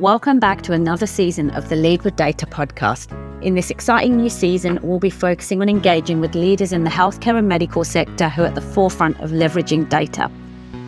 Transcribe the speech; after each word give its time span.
Welcome 0.00 0.40
back 0.40 0.62
to 0.62 0.72
another 0.72 1.06
season 1.06 1.50
of 1.50 1.68
the 1.68 1.76
Lead 1.76 2.04
with 2.04 2.16
Data 2.16 2.46
podcast. 2.46 3.12
In 3.42 3.54
this 3.54 3.70
exciting 3.70 4.16
new 4.16 4.30
season, 4.30 4.78
we'll 4.80 4.98
be 4.98 5.10
focusing 5.10 5.60
on 5.60 5.68
engaging 5.68 6.20
with 6.20 6.34
leaders 6.34 6.72
in 6.72 6.84
the 6.84 6.90
healthcare 6.90 7.36
and 7.36 7.46
medical 7.46 7.84
sector 7.84 8.30
who 8.30 8.44
are 8.44 8.46
at 8.46 8.54
the 8.54 8.62
forefront 8.62 9.20
of 9.20 9.28
leveraging 9.28 9.90
data. 9.90 10.30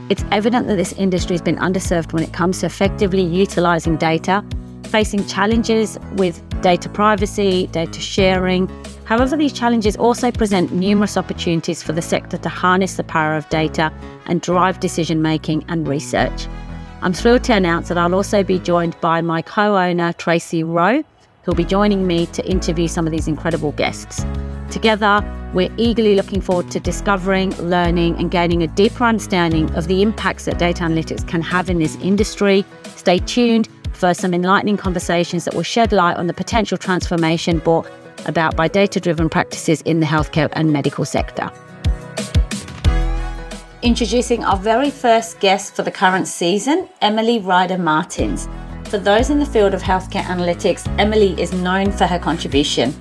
It's 0.09 0.25
evident 0.31 0.67
that 0.69 0.77
this 0.77 0.95
industry 0.95 1.35
has 1.35 1.43
been 1.43 1.59
underserved 1.59 2.15
when 2.15 2.23
it 2.23 2.33
comes 2.33 2.61
to 2.61 2.67
effectively 2.67 3.21
utilizing 3.21 3.99
data, 3.99 4.43
facing 4.85 5.27
challenges 5.27 5.99
with 6.13 6.43
data 6.63 6.89
privacy, 6.89 7.67
data 7.67 8.01
sharing. 8.01 8.67
However, 9.05 9.37
these 9.37 9.53
challenges 9.53 9.95
also 9.95 10.31
present 10.31 10.73
numerous 10.73 11.19
opportunities 11.19 11.83
for 11.83 11.93
the 11.93 12.01
sector 12.01 12.39
to 12.39 12.49
harness 12.49 12.97
the 12.97 13.05
power 13.05 13.37
of 13.37 13.47
data 13.51 13.93
and 14.25 14.41
drive 14.41 14.81
decision 14.81 15.21
making 15.21 15.67
and 15.69 15.87
research. 15.87 16.47
I'm 17.03 17.13
thrilled 17.13 17.43
to 17.45 17.55
announce 17.55 17.89
that 17.89 17.99
I'll 17.99 18.15
also 18.15 18.45
be 18.45 18.61
joined 18.61 18.99
by 19.01 19.23
my 19.23 19.43
co 19.43 19.77
owner, 19.77 20.13
Tracy 20.13 20.63
Rowe, 20.63 21.03
who'll 21.43 21.57
be 21.57 21.65
joining 21.65 22.07
me 22.07 22.27
to 22.27 22.49
interview 22.49 22.87
some 22.87 23.09
of 23.09 23.11
these 23.11 23.27
incredible 23.27 23.73
guests. 23.73 24.25
Together, 24.71 25.21
we're 25.53 25.75
eagerly 25.79 26.15
looking 26.15 26.41
forward 26.41 26.71
to 26.71 26.79
discovering, 26.79 27.51
learning, 27.57 28.15
and 28.19 28.31
gaining 28.31 28.63
a 28.63 28.69
deeper 28.69 29.03
understanding 29.03 29.69
of 29.75 29.89
the 29.89 30.01
impacts 30.01 30.45
that 30.45 30.61
data 30.61 30.85
analytics 30.85 31.27
can 31.27 31.43
have 31.43 31.69
in 31.69 31.81
this 31.81 31.97
industry. 31.97 32.65
Stay 32.95 33.19
tuned 33.19 33.69
for 33.93 34.15
some 34.15 34.33
enlightening 34.33 34.77
conversations 34.77 35.45
that 35.45 35.55
will 35.55 35.65
shed 35.65 35.91
light 35.91 36.17
on 36.17 36.29
the 36.29 36.35
potential 36.35 36.79
transformation 36.79 37.59
brought 37.59 37.91
about 38.27 38.55
by 38.55 38.69
data 38.69 39.01
driven 39.01 39.29
practices 39.29 39.83
in 39.83 39.99
the 39.99 40.07
healthcare 40.07 40.49
and 40.53 40.73
medical 40.73 41.05
sector 41.05 41.51
introducing 43.83 44.45
our 44.45 44.57
very 44.57 44.91
first 44.91 45.41
guest 45.41 45.75
for 45.75 45.83
the 45.83 45.91
current 45.91 46.29
season, 46.29 46.89
Emily 47.01 47.41
Ryder 47.41 47.79
Martins. 47.79 48.49
For 48.85 48.99
those 48.99 49.29
in 49.29 49.41
the 49.41 49.47
field 49.47 49.75
of 49.75 49.83
healthcare 49.83 50.23
analytics, 50.23 50.87
Emily 51.01 51.41
is 51.41 51.53
known 51.53 51.91
for 51.91 52.07
her 52.07 52.19
contribution. 52.19 52.95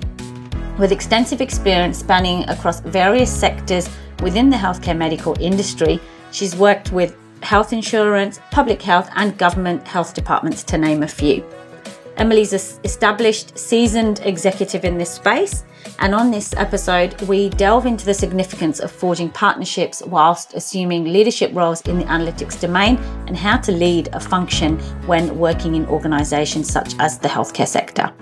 With 0.78 0.90
extensive 0.90 1.40
experience 1.40 1.98
spanning 1.98 2.48
across 2.48 2.80
various 2.80 3.32
sectors 3.32 3.88
within 4.22 4.50
the 4.50 4.56
healthcare 4.56 4.96
medical 4.96 5.36
industry, 5.40 6.00
she's 6.32 6.56
worked 6.56 6.90
with 6.90 7.16
health 7.42 7.72
insurance, 7.72 8.40
public 8.50 8.82
health, 8.82 9.08
and 9.14 9.38
government 9.38 9.86
health 9.86 10.14
departments, 10.14 10.64
to 10.64 10.78
name 10.78 11.04
a 11.04 11.08
few. 11.08 11.44
Emily's 12.16 12.52
an 12.52 12.80
established, 12.84 13.56
seasoned 13.58 14.20
executive 14.24 14.84
in 14.84 14.98
this 14.98 15.10
space 15.10 15.64
and 15.98 16.14
on 16.14 16.30
this 16.30 16.52
episode, 16.54 17.20
we 17.22 17.48
delve 17.50 17.86
into 17.86 18.04
the 18.04 18.14
significance 18.14 18.80
of 18.80 18.90
forging 18.90 19.30
partnerships 19.30 20.02
whilst 20.04 20.54
assuming 20.54 21.04
leadership 21.04 21.52
roles 21.54 21.80
in 21.82 21.98
the 21.98 22.04
analytics 22.06 22.60
domain 22.60 22.96
and 23.26 23.36
how 23.36 23.56
to 23.58 23.72
lead 23.72 24.08
a 24.12 24.20
function 24.20 24.78
when 25.06 25.38
working 25.38 25.74
in 25.74 25.86
organisations 25.86 26.70
such 26.70 26.94
as 26.98 27.18
the 27.18 27.28
healthcare 27.28 27.68
sector. 27.68 28.12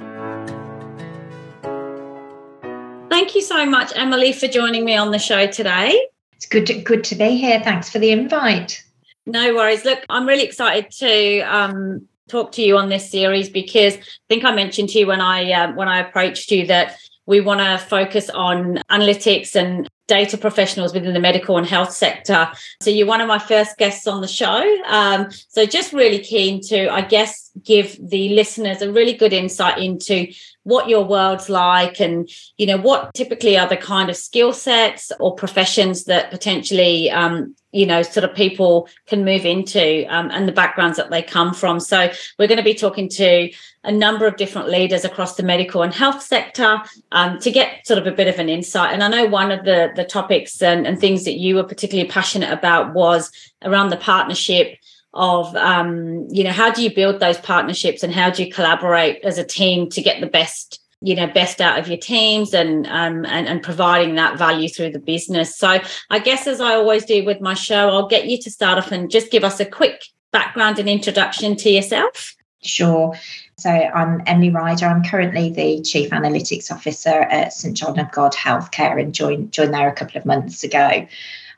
Thank 3.08 3.34
you 3.34 3.42
so 3.42 3.64
much, 3.64 3.92
Emily, 3.96 4.32
for 4.32 4.46
joining 4.46 4.84
me 4.84 4.96
on 4.96 5.10
the 5.10 5.18
show 5.18 5.46
today. 5.46 6.08
It's 6.32 6.46
good 6.46 6.66
to, 6.66 6.80
good 6.80 7.04
to 7.04 7.14
be 7.14 7.36
here. 7.36 7.60
Thanks 7.62 7.90
for 7.90 7.98
the 7.98 8.10
invite. 8.10 8.82
No 9.26 9.54
worries. 9.54 9.84
Look, 9.84 10.04
I'm 10.08 10.26
really 10.26 10.44
excited 10.44 10.90
to 10.98 11.40
um, 11.40 12.08
talk 12.30 12.52
to 12.52 12.62
you 12.62 12.76
on 12.76 12.88
this 12.88 13.10
series 13.10 13.50
because 13.50 13.94
I 13.96 14.00
think 14.28 14.44
I 14.44 14.54
mentioned 14.54 14.90
to 14.90 14.98
you 15.00 15.06
when 15.06 15.20
I 15.20 15.52
um, 15.52 15.76
when 15.76 15.88
I 15.88 15.98
approached 15.98 16.50
you 16.50 16.66
that 16.66 16.96
we 17.26 17.40
want 17.40 17.60
to 17.60 17.78
focus 17.78 18.30
on 18.30 18.78
analytics 18.90 19.54
and 19.54 19.88
data 20.10 20.36
professionals 20.36 20.92
within 20.92 21.14
the 21.14 21.20
medical 21.20 21.56
and 21.56 21.64
health 21.64 21.92
sector. 21.92 22.50
So 22.82 22.90
you're 22.90 23.06
one 23.06 23.20
of 23.20 23.28
my 23.28 23.38
first 23.38 23.78
guests 23.78 24.08
on 24.08 24.20
the 24.20 24.26
show. 24.26 24.60
Um, 24.86 25.30
so 25.48 25.64
just 25.66 25.92
really 25.92 26.18
keen 26.18 26.60
to, 26.62 26.88
I 26.92 27.02
guess, 27.02 27.52
give 27.64 27.96
the 28.00 28.30
listeners 28.30 28.82
a 28.82 28.92
really 28.92 29.12
good 29.12 29.32
insight 29.32 29.78
into 29.78 30.26
what 30.64 30.88
your 30.88 31.04
world's 31.04 31.48
like 31.48 32.00
and 32.00 32.28
you 32.58 32.66
know 32.66 32.76
what 32.76 33.14
typically 33.14 33.56
are 33.56 33.68
the 33.68 33.76
kind 33.76 34.10
of 34.10 34.16
skill 34.16 34.52
sets 34.52 35.10
or 35.18 35.34
professions 35.34 36.04
that 36.04 36.30
potentially 36.30 37.10
um, 37.10 37.54
you 37.72 37.86
know 37.86 38.02
sort 38.02 38.24
of 38.24 38.34
people 38.34 38.88
can 39.06 39.24
move 39.24 39.46
into 39.46 40.04
um, 40.08 40.30
and 40.30 40.46
the 40.46 40.52
backgrounds 40.52 40.98
that 40.98 41.10
they 41.10 41.22
come 41.22 41.54
from 41.54 41.80
so 41.80 42.10
we're 42.38 42.46
going 42.46 42.58
to 42.58 42.64
be 42.64 42.74
talking 42.74 43.08
to 43.08 43.50
a 43.84 43.90
number 43.90 44.26
of 44.26 44.36
different 44.36 44.68
leaders 44.68 45.04
across 45.04 45.36
the 45.36 45.42
medical 45.42 45.82
and 45.82 45.94
health 45.94 46.22
sector 46.22 46.82
um, 47.12 47.38
to 47.38 47.50
get 47.50 47.86
sort 47.86 47.98
of 47.98 48.06
a 48.06 48.12
bit 48.12 48.28
of 48.28 48.38
an 48.38 48.48
insight 48.48 48.92
and 48.92 49.02
i 49.02 49.08
know 49.08 49.24
one 49.24 49.50
of 49.50 49.64
the 49.64 49.90
the 50.00 50.08
topics 50.08 50.62
and, 50.62 50.86
and 50.86 50.98
things 50.98 51.24
that 51.24 51.38
you 51.38 51.54
were 51.54 51.64
particularly 51.64 52.08
passionate 52.08 52.52
about 52.52 52.94
was 52.94 53.30
around 53.62 53.90
the 53.90 53.96
partnership 53.96 54.78
of 55.12 55.54
um, 55.56 56.26
you 56.30 56.44
know 56.44 56.52
how 56.52 56.70
do 56.70 56.82
you 56.82 56.94
build 56.94 57.20
those 57.20 57.38
partnerships 57.38 58.02
and 58.02 58.12
how 58.12 58.30
do 58.30 58.44
you 58.44 58.52
collaborate 58.52 59.22
as 59.24 59.38
a 59.38 59.44
team 59.44 59.88
to 59.90 60.00
get 60.00 60.20
the 60.20 60.26
best 60.26 60.80
you 61.00 61.14
know 61.14 61.26
best 61.26 61.60
out 61.60 61.78
of 61.78 61.88
your 61.88 61.98
teams 61.98 62.54
and 62.54 62.86
um 62.86 63.24
and, 63.26 63.48
and 63.48 63.62
providing 63.62 64.14
that 64.14 64.38
value 64.38 64.68
through 64.68 64.90
the 64.90 64.98
business. 64.98 65.56
So 65.56 65.80
i 66.10 66.18
guess 66.18 66.46
as 66.46 66.60
i 66.60 66.74
always 66.74 67.04
do 67.04 67.24
with 67.24 67.40
my 67.40 67.54
show 67.54 67.88
i'll 67.88 68.06
get 68.06 68.26
you 68.26 68.38
to 68.42 68.50
start 68.50 68.78
off 68.78 68.92
and 68.92 69.10
just 69.10 69.30
give 69.30 69.42
us 69.42 69.60
a 69.60 69.64
quick 69.64 70.04
background 70.30 70.78
and 70.78 70.88
introduction 70.88 71.56
to 71.56 71.70
yourself. 71.70 72.36
Sure 72.62 73.14
so 73.60 73.70
i'm 73.70 74.22
emily 74.26 74.50
ryder 74.50 74.86
i'm 74.86 75.04
currently 75.04 75.50
the 75.50 75.82
chief 75.82 76.10
analytics 76.10 76.70
officer 76.70 77.08
at 77.08 77.52
st 77.52 77.76
john 77.76 77.98
of 77.98 78.10
god 78.12 78.32
healthcare 78.32 79.00
and 79.00 79.14
joined 79.14 79.52
joined 79.52 79.74
there 79.74 79.88
a 79.88 79.94
couple 79.94 80.18
of 80.18 80.26
months 80.26 80.64
ago 80.64 81.06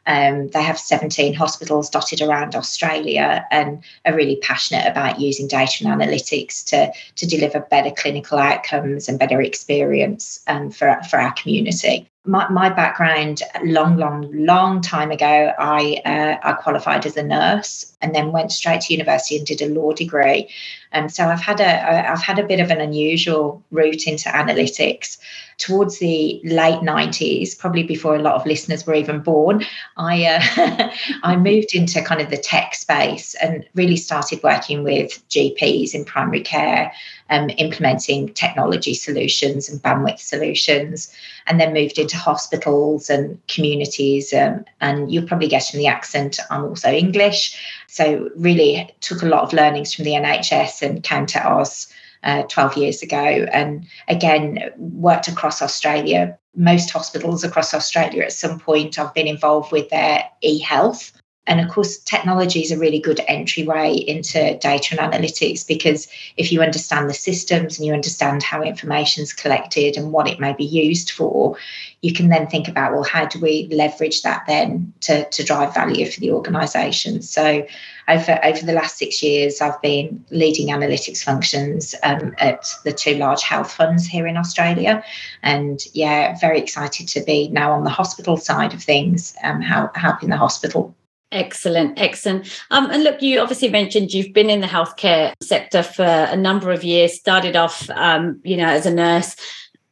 um, 0.06 0.48
they 0.48 0.62
have 0.62 0.78
17 0.78 1.32
hospitals 1.34 1.88
dotted 1.88 2.20
around 2.20 2.56
Australia 2.56 3.46
and 3.50 3.84
are 4.04 4.14
really 4.14 4.36
passionate 4.36 4.86
about 4.86 5.20
using 5.20 5.46
data 5.46 5.86
and 5.86 6.00
analytics 6.00 6.64
to, 6.66 6.92
to 7.14 7.26
deliver 7.26 7.60
better 7.60 7.92
clinical 7.92 8.38
outcomes 8.38 9.08
and 9.08 9.18
better 9.18 9.40
experience 9.40 10.42
um, 10.48 10.70
for, 10.70 10.98
for 11.08 11.20
our 11.20 11.32
community. 11.34 12.08
My, 12.24 12.48
my 12.50 12.68
background, 12.68 13.42
long, 13.64 13.96
long, 13.96 14.30
long 14.32 14.80
time 14.80 15.10
ago, 15.10 15.52
I 15.58 16.00
uh, 16.04 16.36
I 16.48 16.52
qualified 16.52 17.04
as 17.04 17.16
a 17.16 17.22
nurse 17.22 17.96
and 18.00 18.14
then 18.14 18.30
went 18.30 18.52
straight 18.52 18.82
to 18.82 18.92
university 18.94 19.36
and 19.36 19.46
did 19.46 19.60
a 19.60 19.68
law 19.68 19.92
degree. 19.92 20.48
And 20.92 21.12
so 21.12 21.24
I've 21.24 21.40
had 21.40 21.60
a 21.60 22.10
I've 22.12 22.22
had 22.22 22.38
a 22.38 22.46
bit 22.46 22.60
of 22.60 22.70
an 22.70 22.80
unusual 22.80 23.62
route 23.72 24.06
into 24.06 24.28
analytics 24.28 25.18
towards 25.62 25.98
the 25.98 26.40
late 26.44 26.80
90s, 26.80 27.56
probably 27.56 27.84
before 27.84 28.16
a 28.16 28.22
lot 28.22 28.34
of 28.34 28.46
listeners 28.46 28.86
were 28.86 28.94
even 28.94 29.20
born, 29.20 29.64
I 29.96 30.24
uh, 30.24 30.90
I 31.22 31.36
moved 31.36 31.74
into 31.74 32.02
kind 32.02 32.20
of 32.20 32.30
the 32.30 32.36
tech 32.36 32.74
space 32.74 33.34
and 33.36 33.64
really 33.74 33.96
started 33.96 34.42
working 34.42 34.82
with 34.82 35.26
GPs 35.28 35.94
in 35.94 36.04
primary 36.04 36.40
care, 36.40 36.92
um, 37.32 37.50
implementing 37.56 38.32
technology 38.34 38.92
solutions 38.92 39.68
and 39.68 39.82
bandwidth 39.82 40.20
solutions, 40.20 41.12
and 41.46 41.58
then 41.58 41.72
moved 41.72 41.98
into 41.98 42.16
hospitals 42.16 43.08
and 43.08 43.38
communities. 43.48 44.34
Um, 44.34 44.64
and 44.82 45.10
you're 45.10 45.26
probably 45.26 45.48
getting 45.48 45.78
the 45.80 45.86
accent. 45.86 46.38
I'm 46.50 46.64
also 46.64 46.90
English, 46.90 47.58
so 47.88 48.28
really 48.36 48.94
took 49.00 49.22
a 49.22 49.26
lot 49.26 49.42
of 49.42 49.54
learnings 49.54 49.94
from 49.94 50.04
the 50.04 50.12
NHS 50.12 50.82
and 50.82 51.02
came 51.02 51.24
to 51.26 51.42
Oz 51.42 51.92
uh, 52.22 52.42
12 52.42 52.76
years 52.76 53.02
ago. 53.02 53.16
And 53.16 53.86
again, 54.08 54.70
worked 54.76 55.28
across 55.28 55.62
Australia. 55.62 56.38
Most 56.54 56.90
hospitals 56.90 57.44
across 57.44 57.72
Australia 57.72 58.24
at 58.24 58.32
some 58.32 58.60
point 58.60 58.98
I've 58.98 59.14
been 59.14 59.26
involved 59.26 59.72
with 59.72 59.88
their 59.88 60.24
e 60.42 60.58
health. 60.58 61.12
And 61.48 61.60
of 61.60 61.68
course, 61.68 61.98
technology 61.98 62.60
is 62.60 62.70
a 62.70 62.78
really 62.78 63.00
good 63.00 63.20
entryway 63.26 63.94
into 63.94 64.56
data 64.58 64.96
and 64.96 65.12
analytics 65.12 65.66
because 65.66 66.06
if 66.36 66.52
you 66.52 66.62
understand 66.62 67.10
the 67.10 67.14
systems 67.14 67.78
and 67.78 67.86
you 67.86 67.92
understand 67.92 68.44
how 68.44 68.62
information 68.62 69.24
is 69.24 69.32
collected 69.32 69.96
and 69.96 70.12
what 70.12 70.28
it 70.28 70.38
may 70.38 70.52
be 70.52 70.64
used 70.64 71.10
for, 71.10 71.56
you 72.00 72.12
can 72.12 72.28
then 72.28 72.46
think 72.46 72.68
about, 72.68 72.92
well, 72.92 73.02
how 73.02 73.24
do 73.24 73.40
we 73.40 73.68
leverage 73.72 74.22
that 74.22 74.44
then 74.46 74.92
to, 75.00 75.28
to 75.30 75.42
drive 75.42 75.74
value 75.74 76.08
for 76.08 76.20
the 76.20 76.30
organisation? 76.30 77.22
So 77.22 77.66
over, 78.08 78.38
over 78.44 78.64
the 78.64 78.72
last 78.72 78.96
six 78.96 79.20
years, 79.20 79.60
I've 79.60 79.82
been 79.82 80.24
leading 80.30 80.68
analytics 80.68 81.24
functions 81.24 81.96
um, 82.04 82.34
at 82.38 82.72
the 82.84 82.92
two 82.92 83.16
large 83.16 83.42
health 83.42 83.72
funds 83.72 84.06
here 84.06 84.28
in 84.28 84.36
Australia. 84.36 85.02
And 85.42 85.84
yeah, 85.92 86.38
very 86.40 86.60
excited 86.60 87.08
to 87.08 87.20
be 87.20 87.48
now 87.48 87.72
on 87.72 87.82
the 87.82 87.90
hospital 87.90 88.36
side 88.36 88.74
of 88.74 88.82
things, 88.82 89.34
um, 89.42 89.60
how, 89.60 89.90
helping 89.96 90.30
the 90.30 90.36
hospital 90.36 90.94
Excellent, 91.32 91.98
excellent. 91.98 92.62
Um, 92.70 92.90
and 92.90 93.02
look, 93.02 93.22
you 93.22 93.40
obviously 93.40 93.70
mentioned 93.70 94.12
you've 94.12 94.34
been 94.34 94.50
in 94.50 94.60
the 94.60 94.66
healthcare 94.66 95.32
sector 95.42 95.82
for 95.82 96.04
a 96.04 96.36
number 96.36 96.70
of 96.70 96.84
years. 96.84 97.14
Started 97.14 97.56
off, 97.56 97.88
um, 97.90 98.38
you 98.44 98.56
know, 98.56 98.68
as 98.68 98.84
a 98.84 98.94
nurse. 98.94 99.34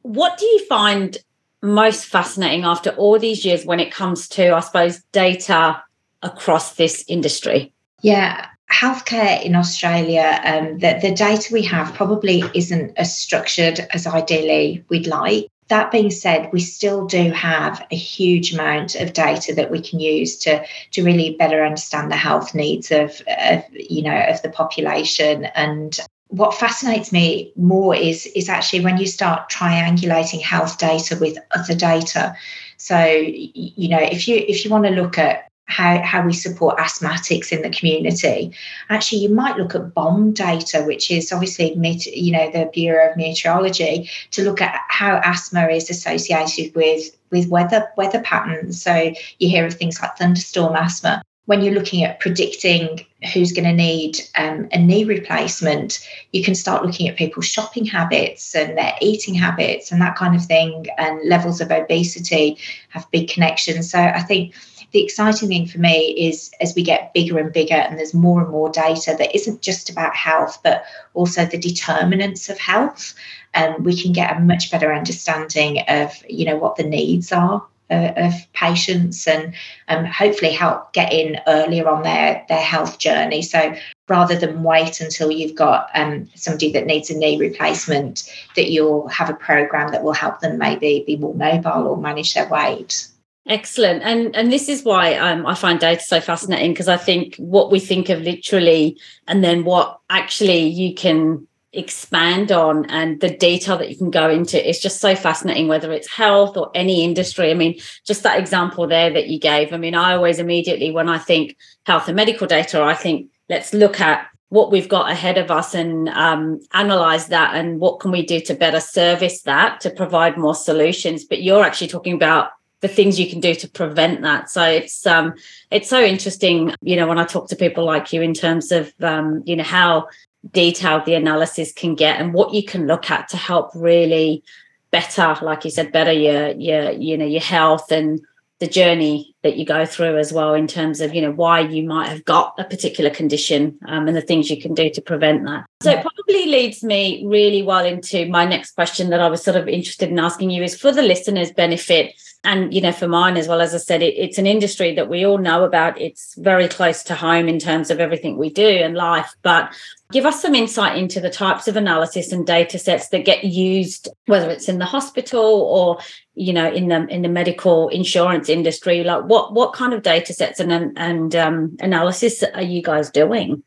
What 0.02 0.38
do 0.38 0.44
you 0.44 0.66
find 0.66 1.16
most 1.62 2.04
fascinating 2.04 2.64
after 2.64 2.90
all 2.90 3.18
these 3.18 3.44
years 3.44 3.64
when 3.64 3.80
it 3.80 3.90
comes 3.90 4.28
to, 4.28 4.54
I 4.54 4.60
suppose, 4.60 5.00
data 5.12 5.82
across 6.22 6.74
this 6.74 7.04
industry? 7.08 7.72
Yeah, 8.02 8.46
healthcare 8.70 9.42
in 9.42 9.56
Australia, 9.56 10.40
um, 10.44 10.78
the, 10.78 10.98
the 11.00 11.14
data 11.14 11.52
we 11.52 11.62
have 11.62 11.92
probably 11.94 12.42
isn't 12.54 12.92
as 12.96 13.16
structured 13.16 13.80
as 13.92 14.06
ideally 14.06 14.84
we'd 14.88 15.06
like. 15.06 15.48
That 15.70 15.90
being 15.90 16.10
said, 16.10 16.52
we 16.52 16.60
still 16.60 17.06
do 17.06 17.30
have 17.30 17.86
a 17.90 17.96
huge 17.96 18.52
amount 18.52 18.96
of 18.96 19.12
data 19.12 19.54
that 19.54 19.70
we 19.70 19.80
can 19.80 20.00
use 20.00 20.36
to, 20.38 20.64
to 20.90 21.04
really 21.04 21.36
better 21.38 21.64
understand 21.64 22.10
the 22.10 22.16
health 22.16 22.54
needs 22.54 22.90
of, 22.90 23.22
of 23.38 23.64
you 23.72 24.02
know 24.02 24.20
of 24.28 24.42
the 24.42 24.50
population. 24.50 25.46
And 25.54 25.98
what 26.26 26.54
fascinates 26.54 27.12
me 27.12 27.52
more 27.56 27.94
is 27.94 28.26
is 28.34 28.48
actually 28.48 28.84
when 28.84 28.98
you 28.98 29.06
start 29.06 29.50
triangulating 29.50 30.42
health 30.42 30.78
data 30.78 31.16
with 31.20 31.38
other 31.56 31.74
data. 31.74 32.34
So 32.76 32.98
you 33.04 33.88
know 33.88 34.00
if 34.00 34.26
you 34.26 34.36
if 34.36 34.64
you 34.64 34.70
want 34.70 34.84
to 34.86 34.90
look 34.90 35.18
at 35.18 35.49
how, 35.70 36.02
how 36.02 36.24
we 36.24 36.32
support 36.32 36.78
asthmatics 36.78 37.52
in 37.52 37.62
the 37.62 37.70
community. 37.70 38.52
Actually, 38.88 39.22
you 39.22 39.28
might 39.28 39.56
look 39.56 39.74
at 39.74 39.94
BOM 39.94 40.32
data, 40.32 40.82
which 40.82 41.10
is 41.10 41.32
obviously, 41.32 41.72
you 42.12 42.32
know, 42.32 42.50
the 42.50 42.68
Bureau 42.72 43.10
of 43.10 43.16
Meteorology, 43.16 44.10
to 44.32 44.42
look 44.42 44.60
at 44.60 44.80
how 44.88 45.20
asthma 45.24 45.68
is 45.68 45.88
associated 45.90 46.74
with 46.74 47.16
with 47.30 47.48
weather 47.48 47.88
weather 47.96 48.20
patterns. 48.20 48.82
So 48.82 49.12
you 49.38 49.48
hear 49.48 49.64
of 49.64 49.74
things 49.74 50.00
like 50.02 50.16
thunderstorm 50.16 50.74
asthma. 50.74 51.22
When 51.46 51.62
you're 51.62 51.74
looking 51.74 52.04
at 52.04 52.20
predicting 52.20 53.04
who's 53.32 53.52
going 53.52 53.64
to 53.64 53.72
need 53.72 54.20
um, 54.36 54.68
a 54.72 54.78
knee 54.78 55.04
replacement, 55.04 55.98
you 56.32 56.44
can 56.44 56.54
start 56.54 56.84
looking 56.84 57.08
at 57.08 57.16
people's 57.16 57.46
shopping 57.46 57.84
habits 57.84 58.54
and 58.54 58.76
their 58.78 58.94
eating 59.00 59.34
habits 59.34 59.90
and 59.90 60.00
that 60.00 60.16
kind 60.16 60.36
of 60.36 60.44
thing. 60.44 60.86
And 60.96 61.28
levels 61.28 61.60
of 61.60 61.70
obesity 61.70 62.58
have 62.90 63.10
big 63.10 63.28
connections. 63.28 63.90
So 63.90 63.98
I 63.98 64.22
think 64.22 64.54
the 64.92 65.02
exciting 65.02 65.48
thing 65.48 65.66
for 65.66 65.78
me 65.78 66.10
is 66.28 66.50
as 66.60 66.74
we 66.74 66.82
get 66.82 67.14
bigger 67.14 67.38
and 67.38 67.52
bigger 67.52 67.74
and 67.74 67.98
there's 67.98 68.14
more 68.14 68.40
and 68.40 68.50
more 68.50 68.70
data 68.70 69.14
that 69.18 69.34
isn't 69.34 69.62
just 69.62 69.90
about 69.90 70.14
health 70.14 70.58
but 70.62 70.84
also 71.14 71.44
the 71.44 71.58
determinants 71.58 72.48
of 72.48 72.58
health 72.58 73.14
and 73.54 73.76
um, 73.76 73.82
we 73.82 74.00
can 74.00 74.12
get 74.12 74.36
a 74.36 74.40
much 74.40 74.70
better 74.70 74.92
understanding 74.92 75.80
of 75.88 76.12
you 76.28 76.44
know 76.44 76.56
what 76.56 76.76
the 76.76 76.84
needs 76.84 77.32
are 77.32 77.64
uh, 77.90 78.12
of 78.16 78.34
patients 78.52 79.26
and 79.26 79.52
um, 79.88 80.04
hopefully 80.04 80.52
help 80.52 80.92
get 80.92 81.12
in 81.12 81.40
earlier 81.46 81.88
on 81.88 82.02
their 82.02 82.44
their 82.48 82.62
health 82.62 82.98
journey. 82.98 83.42
So 83.42 83.74
rather 84.08 84.36
than 84.36 84.62
wait 84.62 85.00
until 85.00 85.30
you've 85.30 85.56
got 85.56 85.88
um, 85.94 86.28
somebody 86.34 86.72
that 86.72 86.86
needs 86.86 87.10
a 87.10 87.16
knee 87.16 87.36
replacement 87.36 88.30
that 88.56 88.70
you'll 88.70 89.08
have 89.08 89.30
a 89.30 89.34
program 89.34 89.90
that 89.92 90.02
will 90.02 90.12
help 90.12 90.40
them 90.40 90.58
maybe 90.58 91.02
be 91.06 91.16
more 91.16 91.34
mobile 91.34 91.88
or 91.88 91.96
manage 91.96 92.34
their 92.34 92.48
weight 92.48 93.08
Excellent, 93.46 94.02
and 94.02 94.36
and 94.36 94.52
this 94.52 94.68
is 94.68 94.84
why 94.84 95.14
um, 95.14 95.46
I 95.46 95.54
find 95.54 95.80
data 95.80 96.02
so 96.02 96.20
fascinating 96.20 96.72
because 96.72 96.88
I 96.88 96.98
think 96.98 97.36
what 97.36 97.72
we 97.72 97.80
think 97.80 98.10
of 98.10 98.20
literally, 98.20 98.98
and 99.26 99.42
then 99.42 99.64
what 99.64 99.98
actually 100.10 100.66
you 100.66 100.94
can 100.94 101.46
expand 101.72 102.52
on, 102.52 102.84
and 102.90 103.18
the 103.20 103.34
detail 103.34 103.78
that 103.78 103.88
you 103.88 103.96
can 103.96 104.10
go 104.10 104.28
into 104.28 104.68
is 104.68 104.78
just 104.78 105.00
so 105.00 105.16
fascinating. 105.16 105.68
Whether 105.68 105.90
it's 105.90 106.10
health 106.10 106.58
or 106.58 106.70
any 106.74 107.02
industry, 107.02 107.50
I 107.50 107.54
mean, 107.54 107.80
just 108.04 108.24
that 108.24 108.38
example 108.38 108.86
there 108.86 109.10
that 109.10 109.28
you 109.28 109.40
gave. 109.40 109.72
I 109.72 109.78
mean, 109.78 109.94
I 109.94 110.14
always 110.14 110.38
immediately 110.38 110.90
when 110.90 111.08
I 111.08 111.16
think 111.16 111.56
health 111.86 112.08
and 112.08 112.16
medical 112.16 112.46
data, 112.46 112.82
I 112.82 112.94
think 112.94 113.30
let's 113.48 113.72
look 113.72 114.00
at 114.00 114.26
what 114.50 114.70
we've 114.70 114.88
got 114.88 115.10
ahead 115.10 115.38
of 115.38 115.50
us 115.50 115.74
and 115.74 116.08
um, 116.10 116.60
analyze 116.74 117.28
that 117.28 117.54
and 117.54 117.80
what 117.80 118.00
can 118.00 118.10
we 118.10 118.26
do 118.26 118.40
to 118.40 118.54
better 118.54 118.80
service 118.80 119.42
that 119.42 119.80
to 119.80 119.90
provide 119.90 120.36
more 120.36 120.56
solutions 120.56 121.24
but 121.24 121.40
you're 121.40 121.62
actually 121.62 121.86
talking 121.86 122.14
about 122.14 122.50
the 122.80 122.88
things 122.88 123.20
you 123.20 123.28
can 123.28 123.40
do 123.40 123.54
to 123.54 123.68
prevent 123.68 124.22
that. 124.22 124.50
So 124.50 124.62
it's 124.62 125.06
um 125.06 125.34
it's 125.70 125.88
so 125.88 126.00
interesting, 126.00 126.74
you 126.80 126.96
know, 126.96 127.06
when 127.06 127.18
I 127.18 127.24
talk 127.24 127.48
to 127.48 127.56
people 127.56 127.84
like 127.84 128.12
you 128.12 128.22
in 128.22 128.34
terms 128.34 128.72
of 128.72 128.92
um, 129.00 129.42
you 129.46 129.56
know, 129.56 129.64
how 129.64 130.08
detailed 130.50 131.04
the 131.04 131.14
analysis 131.14 131.72
can 131.72 131.94
get 131.94 132.20
and 132.20 132.32
what 132.32 132.54
you 132.54 132.64
can 132.64 132.86
look 132.86 133.10
at 133.10 133.28
to 133.28 133.36
help 133.36 133.70
really 133.74 134.42
better, 134.90 135.36
like 135.42 135.64
you 135.64 135.70
said, 135.70 135.92
better 135.92 136.12
your 136.12 136.50
your 136.52 136.90
you 136.92 137.16
know 137.18 137.26
your 137.26 137.42
health 137.42 137.92
and 137.92 138.20
the 138.58 138.66
journey 138.66 139.29
that 139.42 139.56
you 139.56 139.64
go 139.64 139.86
through 139.86 140.18
as 140.18 140.32
well 140.32 140.54
in 140.54 140.66
terms 140.66 141.00
of 141.00 141.14
you 141.14 141.22
know 141.22 141.32
why 141.32 141.60
you 141.60 141.82
might 141.82 142.08
have 142.08 142.24
got 142.24 142.54
a 142.58 142.64
particular 142.64 143.10
condition 143.10 143.78
um, 143.86 144.06
and 144.06 144.16
the 144.16 144.20
things 144.20 144.50
you 144.50 144.60
can 144.60 144.74
do 144.74 144.90
to 144.90 145.00
prevent 145.00 145.44
that. 145.44 145.64
So 145.82 145.90
it 145.90 146.02
probably 146.02 146.46
leads 146.46 146.84
me 146.84 147.24
really 147.26 147.62
well 147.62 147.84
into 147.84 148.28
my 148.28 148.44
next 148.44 148.72
question 148.72 149.10
that 149.10 149.20
i 149.20 149.28
was 149.28 149.42
sort 149.42 149.56
of 149.56 149.68
interested 149.68 150.10
in 150.10 150.18
asking 150.18 150.50
you 150.50 150.62
is 150.62 150.78
for 150.78 150.92
the 150.92 151.02
listeners 151.02 151.52
benefit 151.52 152.14
and 152.44 152.72
you 152.72 152.80
know 152.80 152.92
for 152.92 153.08
mine 153.08 153.36
as 153.36 153.48
well 153.48 153.60
as 153.60 153.74
i 153.74 153.78
said 153.78 154.02
it, 154.02 154.14
it's 154.16 154.38
an 154.38 154.46
industry 154.46 154.94
that 154.94 155.08
we 155.08 155.24
all 155.24 155.38
know 155.38 155.64
about. 155.64 156.00
It's 156.00 156.34
very 156.36 156.68
close 156.68 157.02
to 157.04 157.14
home 157.14 157.48
in 157.48 157.58
terms 157.58 157.90
of 157.90 158.00
everything 158.00 158.36
we 158.36 158.50
do 158.50 158.66
in 158.66 158.94
life 158.94 159.34
but 159.42 159.72
give 160.12 160.26
us 160.26 160.42
some 160.42 160.54
insight 160.54 160.98
into 160.98 161.20
the 161.20 161.30
types 161.30 161.68
of 161.68 161.76
analysis 161.76 162.32
and 162.32 162.46
data 162.46 162.78
sets 162.78 163.08
that 163.08 163.24
get 163.24 163.44
used 163.44 164.08
whether 164.26 164.50
it's 164.50 164.68
in 164.68 164.78
the 164.78 164.84
hospital 164.84 165.62
or 165.62 165.98
you 166.34 166.52
know 166.52 166.70
in 166.70 166.88
the 166.88 167.06
in 167.08 167.22
the 167.22 167.28
medical 167.28 167.88
insurance 167.88 168.48
industry 168.48 169.04
like 169.04 169.24
what 169.30 169.54
what 169.54 169.72
kind 169.72 169.94
of 169.94 170.02
data 170.02 170.32
sets 170.34 170.58
and 170.60 170.72
and 170.96 171.36
um, 171.36 171.76
analysis 171.80 172.42
are 172.42 172.62
you 172.62 172.82
guys 172.82 173.10
doing 173.10 173.62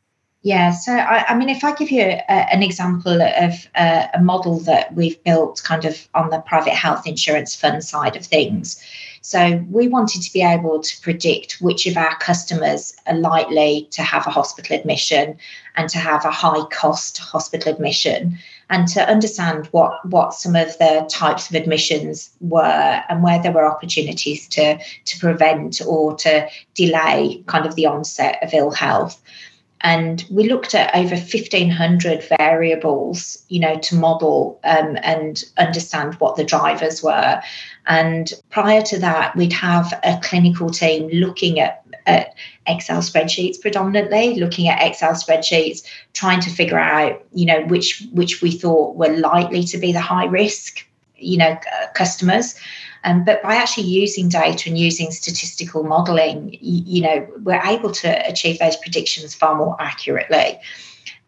yeah, 0.45 0.71
so 0.71 0.91
I, 0.91 1.23
I, 1.29 1.35
mean, 1.37 1.47
if 1.47 1.63
I 1.63 1.73
give 1.73 1.89
you 1.89 2.01
a, 2.01 2.53
an 2.53 2.63
example 2.63 3.21
of 3.21 3.65
a, 3.77 4.09
a 4.13 4.21
model 4.21 4.59
that 4.61 4.93
we've 4.93 5.23
built 5.23 5.61
kind 5.63 5.85
of 5.85 6.09
on 6.13 6.31
the 6.31 6.39
private 6.39 6.73
health 6.73 7.07
insurance 7.07 7.55
fund 7.55 7.81
side 7.81 8.17
of 8.17 8.25
things. 8.25 8.83
So 9.21 9.63
we 9.69 9.87
wanted 9.87 10.21
to 10.21 10.33
be 10.33 10.41
able 10.41 10.81
to 10.81 11.01
predict 11.01 11.61
which 11.61 11.87
of 11.87 11.95
our 11.95 12.17
customers 12.17 12.93
are 13.07 13.15
likely 13.15 13.87
to 13.91 14.03
have 14.03 14.27
a 14.27 14.31
hospital 14.31 14.77
admission 14.77 15.37
and 15.77 15.87
to 15.89 15.97
have 15.97 16.25
a 16.25 16.31
high 16.31 16.65
cost 16.71 17.19
hospital 17.19 17.71
admission 17.71 18.37
and 18.69 18.87
to 18.89 19.07
understand 19.07 19.67
what, 19.67 20.05
what 20.09 20.33
some 20.33 20.55
of 20.55 20.77
the 20.77 21.07
types 21.11 21.49
of 21.49 21.55
admissions 21.55 22.31
were 22.39 23.03
and 23.09 23.23
where 23.23 23.41
there 23.41 23.51
were 23.51 23.65
opportunities 23.65 24.47
to, 24.49 24.77
to 25.05 25.19
prevent 25.19 25.81
or 25.85 26.15
to 26.15 26.47
delay 26.73 27.43
kind 27.47 27.65
of 27.65 27.75
the 27.75 27.85
onset 27.85 28.39
of 28.41 28.53
ill 28.53 28.71
health. 28.71 29.21
And 29.83 30.23
we 30.31 30.47
looked 30.47 30.73
at 30.73 30.95
over 30.95 31.15
1500 31.15 32.23
variables 32.39 33.43
you 33.49 33.59
know 33.59 33.77
to 33.79 33.95
model 33.95 34.59
um, 34.63 34.97
and 35.03 35.43
understand 35.57 36.15
what 36.15 36.37
the 36.37 36.45
drivers 36.45 37.03
were. 37.03 37.41
And 37.85 38.31
prior 38.49 38.81
to 38.83 38.99
that 38.99 39.35
we'd 39.35 39.53
have 39.53 39.93
a 40.03 40.19
clinical 40.23 40.69
team 40.69 41.09
looking 41.09 41.59
at, 41.59 41.82
at 42.05 42.35
excel 42.67 43.01
spreadsheets 43.01 43.59
predominantly 43.59 44.35
looking 44.35 44.67
at 44.67 44.85
excel 44.85 45.11
spreadsheets 45.11 45.83
trying 46.13 46.39
to 46.39 46.49
figure 46.49 46.79
out 46.79 47.23
you 47.33 47.45
know 47.45 47.61
which 47.65 48.05
which 48.11 48.41
we 48.41 48.51
thought 48.51 48.95
were 48.95 49.15
likely 49.17 49.63
to 49.63 49.77
be 49.77 49.91
the 49.91 49.99
high 50.01 50.25
risk 50.25 50.85
you 51.23 51.37
know 51.37 51.57
customers. 51.95 52.55
Um, 53.05 53.25
but 53.25 53.41
by 53.43 53.55
actually 53.55 53.87
using 53.87 54.29
data 54.29 54.69
and 54.69 54.77
using 54.77 55.11
statistical 55.11 55.83
modeling, 55.83 56.57
you, 56.61 56.83
you 56.85 57.01
know, 57.01 57.27
we're 57.43 57.61
able 57.63 57.91
to 57.91 58.29
achieve 58.29 58.59
those 58.59 58.77
predictions 58.77 59.33
far 59.33 59.55
more 59.55 59.75
accurately. 59.79 60.59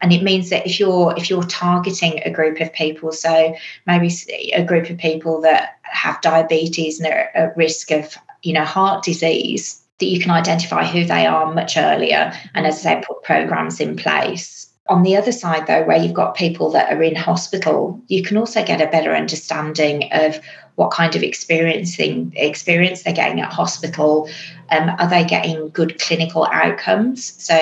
And 0.00 0.12
it 0.12 0.22
means 0.22 0.50
that 0.50 0.66
if 0.66 0.78
you're 0.80 1.14
if 1.16 1.28
you're 1.28 1.42
targeting 1.44 2.20
a 2.24 2.30
group 2.30 2.60
of 2.60 2.72
people 2.72 3.12
so 3.12 3.54
maybe 3.86 4.10
a 4.52 4.62
group 4.62 4.90
of 4.90 4.98
people 4.98 5.40
that 5.40 5.78
have 5.82 6.20
diabetes 6.20 7.00
and 7.00 7.10
are 7.10 7.30
at 7.34 7.56
risk 7.56 7.90
of 7.90 8.14
you 8.42 8.52
know 8.52 8.64
heart 8.64 9.02
disease 9.02 9.80
that 9.98 10.06
you 10.06 10.20
can 10.20 10.30
identify 10.30 10.84
who 10.84 11.04
they 11.04 11.26
are 11.26 11.52
much 11.52 11.76
earlier 11.76 12.32
and 12.54 12.66
as 12.66 12.84
I 12.86 12.94
say 12.94 13.02
put 13.06 13.22
programs 13.22 13.80
in 13.80 13.96
place 13.96 14.70
on 14.88 15.02
the 15.02 15.16
other 15.16 15.32
side 15.32 15.66
though 15.66 15.84
where 15.84 15.96
you've 15.96 16.14
got 16.14 16.36
people 16.36 16.70
that 16.70 16.92
are 16.92 17.02
in 17.02 17.16
hospital 17.16 18.00
you 18.08 18.22
can 18.22 18.36
also 18.36 18.64
get 18.64 18.80
a 18.80 18.90
better 18.90 19.14
understanding 19.14 20.08
of 20.12 20.40
what 20.76 20.90
kind 20.90 21.16
of 21.16 21.22
experiencing 21.22 22.32
experience 22.36 23.02
they're 23.02 23.12
getting 23.12 23.40
at 23.40 23.52
hospital. 23.52 24.28
Um, 24.70 24.90
are 24.98 25.08
they 25.08 25.24
getting 25.24 25.70
good 25.70 25.98
clinical 25.98 26.46
outcomes? 26.52 27.42
So, 27.42 27.56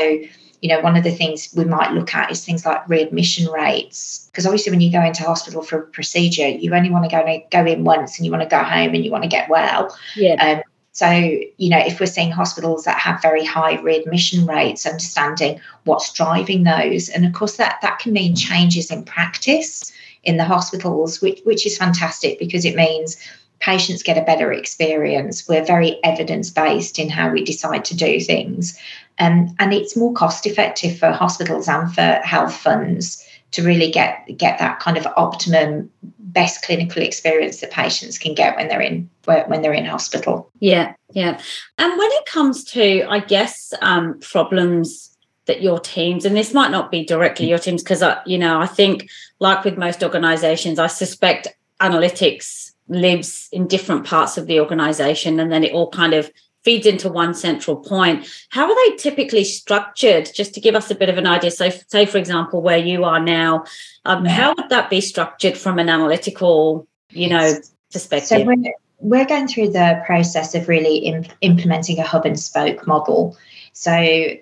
you 0.61 0.69
know, 0.69 0.81
one 0.81 0.97
of 0.97 1.05
the 1.05 1.12
things 1.12 1.53
we 1.57 1.64
might 1.64 1.93
look 1.93 2.14
at 2.14 2.31
is 2.31 2.45
things 2.45 2.67
like 2.67 2.88
readmission 2.88 3.50
rates. 3.50 4.29
Because 4.31 4.47
obviously, 4.47 4.73
when 4.73 4.81
you 4.81 4.91
go 4.91 5.03
into 5.03 5.23
hospital 5.23 5.62
for 5.62 5.79
a 5.79 5.87
procedure, 5.87 6.49
you 6.49 6.75
only 6.75 6.91
want 6.91 7.09
to 7.09 7.11
go 7.11 7.43
go 7.50 7.71
in 7.71 7.85
once, 7.85 8.19
and 8.19 8.26
you 8.26 8.33
want 8.33 8.43
to 8.43 8.49
go 8.49 8.62
home, 8.62 8.95
and 8.95 9.05
you 9.05 9.11
want 9.11 9.23
to 9.23 9.29
get 9.29 9.49
well. 9.49 9.97
Yeah. 10.17 10.35
Um, 10.35 10.62
so, 10.95 11.11
you 11.11 11.71
know, 11.71 11.79
if 11.79 11.99
we're 11.99 12.07
seeing 12.07 12.31
hospitals 12.31 12.85
that 12.85 12.99
have 12.99 13.21
very 13.21 13.45
high 13.45 13.81
readmission 13.83 14.47
rates, 14.47 14.87
understanding 14.87 15.61
what's 15.83 16.13
driving 16.13 16.63
those, 16.63 17.09
and 17.09 17.27
of 17.27 17.33
course 17.33 17.57
that 17.57 17.81
that 17.83 17.99
can 17.99 18.13
mean 18.13 18.37
changes 18.37 18.93
in 18.93 19.05
practice 19.05 19.93
in 20.23 20.37
the 20.37 20.45
hospitals, 20.45 21.21
which, 21.21 21.41
which 21.43 21.67
is 21.67 21.77
fantastic 21.77 22.39
because 22.39 22.65
it 22.65 22.77
means 22.77 23.17
patients 23.59 24.05
get 24.05 24.17
a 24.17 24.23
better 24.23 24.53
experience. 24.53 25.49
We're 25.49 25.65
very 25.65 25.99
evidence 26.05 26.49
based 26.51 27.01
in 27.01 27.11
how 27.11 27.29
we 27.29 27.43
decide 27.43 27.85
to 27.87 27.97
do 27.97 28.21
things. 28.21 28.79
Um, 29.19 29.53
and 29.59 29.75
it's 29.75 29.97
more 29.97 30.13
cost 30.13 30.47
effective 30.47 30.97
for 30.97 31.11
hospitals 31.11 31.67
and 31.67 31.93
for 31.93 32.21
health 32.23 32.55
funds 32.55 33.27
to 33.51 33.65
really 33.65 33.91
get 33.91 34.27
get 34.37 34.61
that 34.61 34.79
kind 34.79 34.97
of 34.97 35.09
optimum 35.17 35.91
best 36.35 36.62
clinical 36.62 37.03
experience 37.03 37.61
that 37.61 37.71
patients 37.71 38.19
can 38.19 38.35
get 38.35 38.57
when 38.57 38.69
they're 38.69 38.81
in 38.81 39.09
when 39.25 39.62
they're 39.62 39.73
in 39.73 39.87
hospital. 39.87 40.50
Yeah 40.59 40.95
yeah. 41.14 41.41
And 41.79 41.99
when 41.99 42.11
it 42.12 42.26
comes 42.26 42.64
to 42.64 43.07
i 43.09 43.21
guess 43.21 43.73
um, 43.81 44.19
problems 44.21 45.17
that 45.47 45.62
your 45.62 45.79
teams 45.79 46.25
and 46.25 46.37
this 46.37 46.53
might 46.53 46.71
not 46.71 46.91
be 46.91 47.05
directly 47.05 47.49
your 47.49 47.59
teams 47.59 47.83
because 47.83 48.03
you 48.26 48.38
know 48.38 48.61
i 48.61 48.67
think 48.67 49.09
like 49.41 49.62
with 49.62 49.76
most 49.76 50.03
organizations 50.03 50.79
i 50.79 50.87
suspect 50.87 51.49
analytics 51.81 52.73
lives 52.88 53.49
in 53.53 53.67
different 53.67 54.07
parts 54.07 54.38
of 54.38 54.47
the 54.47 54.59
organization 54.59 55.38
and 55.38 55.53
then 55.53 55.62
it 55.62 55.73
all 55.73 55.91
kind 55.91 56.14
of 56.14 56.31
feeds 56.64 56.87
into 56.87 57.09
one 57.09 57.35
central 57.35 57.76
point. 57.76 58.26
How 58.49 58.68
are 58.68 58.75
they 58.75 58.97
typically 58.97 59.44
structured? 59.44 60.30
Just 60.35 60.54
to 60.54 60.61
give 60.61 60.75
us 60.75 60.90
a 60.90 60.94
bit 60.94 61.09
of 61.09 61.18
an 61.18 61.26
idea. 61.26 61.50
So, 61.50 61.71
say 61.88 62.06
for 62.06 62.18
example, 62.18 62.62
where 62.62 62.78
you 62.78 63.04
are 63.04 63.21
now, 63.21 63.64
um, 64.04 64.25
how 64.25 64.54
would 64.56 64.71
that 64.71 64.90
be 64.90 65.00
structured 65.00 65.56
from 65.56 65.78
an 65.78 65.88
analytical, 65.88 66.88
you 67.11 67.28
know, 67.28 67.54
perspective? 67.92 68.28
So 68.28 68.44
we're, 68.44 68.73
we're 68.99 69.26
going 69.26 69.47
through 69.47 69.71
the 69.71 70.02
process 70.06 70.54
of 70.54 70.68
really 70.68 70.97
imp- 70.97 71.33
implementing 71.42 71.99
a 71.99 72.02
hub 72.02 72.25
and 72.25 72.40
spoke 72.40 72.87
model. 72.87 73.37
So 73.75 73.90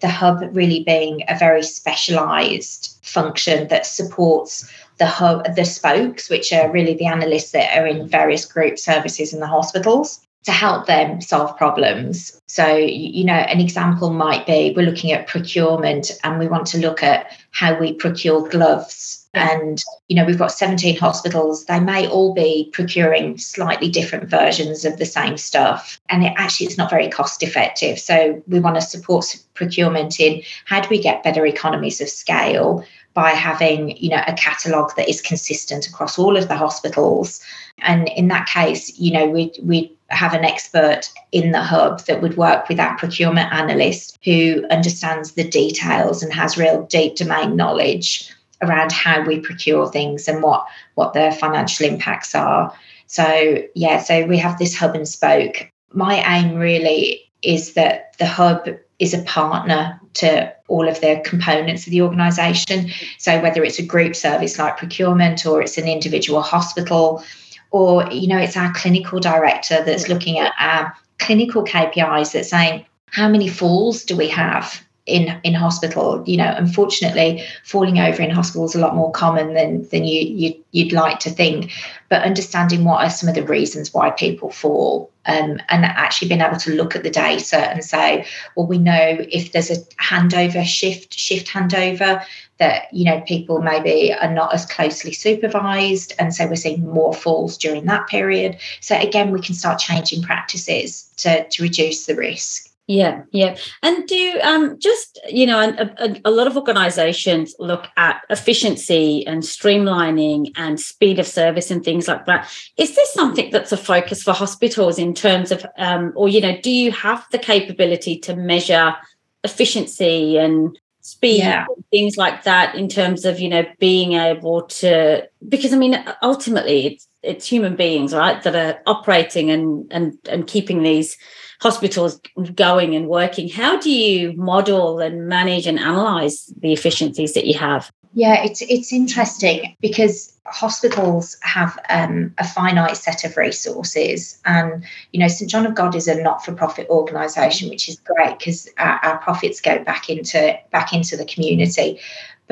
the 0.01 0.09
hub 0.09 0.43
really 0.53 0.85
being 0.85 1.23
a 1.29 1.39
very 1.39 1.63
specialized 1.63 2.99
function 3.03 3.69
that 3.69 3.87
supports 3.87 4.71
the 4.99 5.07
hub, 5.07 5.57
the 5.57 5.65
spokes, 5.65 6.29
which 6.29 6.53
are 6.53 6.71
really 6.71 6.95
the 6.95 7.07
analysts 7.07 7.51
that 7.53 7.77
are 7.77 7.87
in 7.87 8.09
various 8.09 8.45
group 8.45 8.79
services 8.79 9.33
in 9.33 9.41
the 9.41 9.47
hospitals 9.47 10.21
to 10.45 10.53
help 10.53 10.87
them 10.87 11.21
solve 11.21 11.57
problems. 11.57 12.41
So, 12.49 12.77
you 12.77 13.25
know, 13.25 13.35
an 13.35 13.61
example 13.61 14.11
might 14.11 14.47
be 14.47 14.73
we're 14.77 14.87
looking 14.87 15.13
at 15.13 15.29
procurement 15.29 16.11
and 16.25 16.39
we 16.39 16.49
want 16.49 16.67
to 16.69 16.79
look 16.79 17.03
at 17.03 17.27
how 17.53 17.79
we 17.79 17.93
procure 17.93 18.49
gloves. 18.49 19.29
And, 19.35 19.83
you 20.09 20.17
know, 20.17 20.25
we've 20.25 20.39
got 20.39 20.53
17 20.53 20.99
hospitals. 20.99 21.65
They 21.65 21.81
may 21.81 22.07
all 22.07 22.35
be 22.35 22.69
procuring 22.73 23.39
slightly 23.39 23.89
different 23.89 24.29
versions 24.29 24.85
of 24.85 24.99
the 24.99 25.07
same 25.07 25.39
stuff. 25.39 26.01
And 26.09 26.25
it 26.25 26.35
actually 26.37 26.67
it's 26.67 26.77
not 26.77 26.91
very 26.91 27.09
cost 27.09 27.43
effective. 27.43 27.99
So 27.99 28.43
we 28.47 28.61
want 28.61 28.75
to 28.75 28.83
support 28.83 29.37
procurement 29.55 30.19
in 30.19 30.43
how 30.67 30.81
do 30.81 30.89
we 30.91 31.01
get 31.01 31.23
better 31.23 31.47
economies 31.47 32.01
of 32.01 32.09
scale 32.09 32.85
by 33.15 33.31
having 33.31 33.97
you 33.97 34.09
know 34.09 34.23
a 34.27 34.33
catalogue 34.33 34.93
that 34.97 35.09
is 35.09 35.21
consistent 35.21 35.87
across 35.87 36.19
all 36.19 36.37
of 36.37 36.49
the 36.49 36.57
hospitals 36.57 37.41
and 37.81 38.09
in 38.17 38.29
that 38.29 38.49
case 38.49 38.99
you 38.99 39.13
know 39.13 39.27
we 39.27 39.53
we 39.63 39.95
have 40.13 40.35
an 40.35 40.45
expert 40.45 41.11
in 41.33 41.53
the 41.53 41.63
hub 41.63 42.01
that 42.07 42.23
would 42.23 42.37
work 42.37 42.69
with 42.69 42.77
that 42.77 42.99
procurement 42.99 43.53
analyst 43.53 44.19
who 44.25 44.65
understands 44.71 45.33
the 45.33 45.49
details 45.49 46.23
and 46.23 46.33
has 46.33 46.59
real 46.59 46.87
deep 46.87 47.17
domain 47.17 47.57
knowledge 47.57 48.33
around 48.63 48.93
how 48.93 49.23
we 49.25 49.41
procure 49.41 49.91
things 49.91 50.29
and 50.29 50.43
what 50.43 50.67
what 50.95 51.15
the 51.15 51.37
financial 51.41 51.87
impacts 51.87 52.35
are 52.35 52.73
so 53.07 53.59
yeah 53.75 53.99
so 53.99 54.25
we 54.27 54.39
have 54.39 54.59
this 54.59 54.77
hub 54.77 54.95
and 54.95 55.09
spoke 55.09 55.71
my 55.93 56.23
aim 56.39 56.55
really 56.55 57.21
is 57.43 57.75
that 57.75 58.17
the 58.19 58.27
hub 58.27 58.69
is 58.99 59.15
a 59.15 59.23
partner 59.23 60.01
to 60.15 60.53
all 60.69 60.89
of 60.89 61.01
the 61.01 61.21
components 61.25 61.87
of 61.87 61.91
the 61.91 62.03
organisation. 62.03 62.91
So 63.19 63.41
whether 63.43 63.65
it's 63.65 63.79
a 63.79 63.85
group 63.85 64.15
service 64.15 64.59
like 64.59 64.77
procurement 64.77 65.45
or 65.45 65.61
it's 65.63 65.79
an 65.79 65.89
individual 65.89 66.41
hospital, 66.41 67.25
or 67.73 68.09
you 68.13 68.29
know 68.29 68.39
it's 68.39 68.57
our 68.57 68.73
clinical 68.75 69.19
director 69.19 69.83
that's 69.85 70.09
looking 70.09 70.39
at 70.39 70.53
our 70.61 70.95
clinical 71.19 71.65
KPIs 71.65 72.33
that's 72.33 72.51
saying 72.51 72.87
how 73.11 73.29
many 73.29 73.49
falls 73.49 74.05
do 74.05 74.17
we 74.17 74.29
have 74.29 74.83
in 75.07 75.41
in 75.43 75.55
hospital? 75.55 76.23
You 76.27 76.37
know 76.37 76.55
unfortunately 76.57 77.45
falling 77.65 77.99
over 77.99 78.23
in 78.23 78.31
hospital 78.31 78.67
is 78.67 78.75
a 78.75 78.81
lot 78.81 78.95
more 78.95 79.11
common 79.11 79.55
than 79.55 79.89
than 79.89 80.05
you, 80.05 80.21
you 80.21 80.65
you'd 80.71 80.93
like 80.93 81.19
to 81.21 81.31
think. 81.31 81.73
But 82.09 82.23
understanding 82.23 82.85
what 82.85 83.03
are 83.03 83.11
some 83.11 83.29
of 83.29 83.35
the 83.35 83.43
reasons 83.43 83.93
why 83.93 84.11
people 84.11 84.51
fall 84.51 85.11
um, 85.25 85.61
and 85.69 85.85
actually 85.85 86.29
being 86.29 86.41
able 86.41 86.59
to 86.59 86.75
look 86.75 86.95
at 86.95 87.05
the 87.05 87.11
data 87.11 87.57
and 87.57 87.83
say 87.85 88.27
well 88.55 88.67
we 88.67 88.79
know 88.79 89.17
if 89.19 89.53
there's 89.53 89.71
a 89.71 89.77
handover 90.03 90.65
shift 90.65 91.15
shift 91.15 91.49
handover 91.49 92.23
that 92.63 92.87
you 92.93 93.05
know 93.05 93.21
people 93.23 93.61
maybe 93.61 94.13
are 94.13 94.33
not 94.33 94.55
as 94.55 94.65
closely 94.67 95.13
supervised 95.13 96.15
and 96.21 96.33
so 96.33 96.47
we're 96.47 96.55
seeing 96.55 96.89
more 96.89 97.13
falls 97.13 97.59
during 97.59 97.87
that 97.87 98.07
period 98.07 98.57
so 98.81 98.97
again 98.97 99.33
we 99.33 99.41
can 99.41 99.55
start 99.55 99.81
changing 99.81 100.23
practices 100.23 101.13
to 101.17 101.49
to 101.49 101.63
reduce 101.63 102.07
the 102.07 102.15
risk 102.15 102.69
yeah, 102.89 103.23
yeah. 103.31 103.57
And 103.83 104.07
do 104.09 104.41
um, 104.43 104.77
just, 104.79 105.19
you 105.29 105.47
know, 105.47 105.61
a, 105.61 106.05
a, 106.05 106.21
a, 106.25 106.31
lot 106.33 106.49
of 106.49 106.57
organizations 106.57 107.55
look 107.61 107.87
at 107.97 108.23
efficiency 108.29 109.25
and 109.25 109.43
streamlining 109.43 110.51
and 110.57 110.81
speed 110.81 111.21
of 111.21 111.27
service 111.27 111.71
and 111.71 111.85
things 111.85 112.09
like 112.09 112.27
that. 112.27 112.53
Is 112.77 112.97
this 112.97 113.15
something 113.15 113.51
that's 113.51 113.71
a 113.71 113.77
focus 113.77 114.25
for 114.25 114.33
hospitals 114.33 114.99
in 114.99 115.15
terms 115.15 115.53
of, 115.53 115.65
um, 115.79 116.13
or, 116.17 116.29
you 116.29 116.41
know, 116.41 116.61
do 116.61 116.71
you 116.71 116.91
have 116.91 117.25
the 117.31 117.39
capability 117.39 118.19
to 118.19 118.35
measure 118.35 118.97
efficiency 119.45 120.37
and 120.37 120.77
speed 121.03 121.39
yeah. 121.39 121.67
things 121.91 122.17
like 122.17 122.45
that 122.45 122.75
in 122.75 122.89
terms 122.89 123.25
of, 123.25 123.39
you 123.39 123.49
know, 123.49 123.65
being 123.79 124.15
able 124.15 124.63
to, 124.63 125.29
because 125.49 125.73
I 125.73 125.77
mean, 125.77 126.03
ultimately 126.23 126.87
it's, 126.87 127.09
it's 127.23 127.47
human 127.47 127.77
beings, 127.77 128.15
right, 128.15 128.43
that 128.43 128.55
are 128.55 128.81
operating 128.87 129.51
and, 129.51 129.87
and, 129.93 130.19
and 130.29 130.47
keeping 130.47 130.83
these 130.83 131.17
hospitals 131.61 132.21
going 132.55 132.95
and 132.97 133.09
working. 133.09 133.49
How 133.49 133.79
do 133.79 133.91
you 133.91 134.33
model 134.37 134.99
and 134.99 135.29
manage 135.29 135.67
and 135.67 135.79
analyze 135.79 136.53
the 136.61 136.73
efficiencies 136.73 137.35
that 137.35 137.47
you 137.47 137.59
have? 137.59 137.93
Yeah, 138.15 138.45
it's 138.45 138.61
it's 138.61 138.93
interesting 138.93 139.75
because 139.81 140.39
hospitals 140.45 141.39
have 141.41 141.79
um, 141.89 142.35
a 142.37 142.47
finite 142.47 142.99
set 142.99 143.25
of 143.25 143.39
resources, 143.39 144.39
and 144.45 144.85
you 145.13 145.21
know 145.21 145.29
St 145.29 145.51
John 145.51 145.65
of 145.65 145.75
God 145.75 145.95
is 145.95 146.09
a 146.09 146.23
not-for-profit 146.23 146.89
organisation, 146.91 147.71
which 147.71 147.89
is 147.89 147.99
great 148.01 148.39
because 148.39 148.69
our, 148.77 148.99
our 149.03 149.19
profits 149.19 149.63
go 149.63 149.83
back 149.83 150.11
into 150.11 150.59
back 150.71 150.93
into 150.93 151.17
the 151.17 151.25
community. 151.25 152.01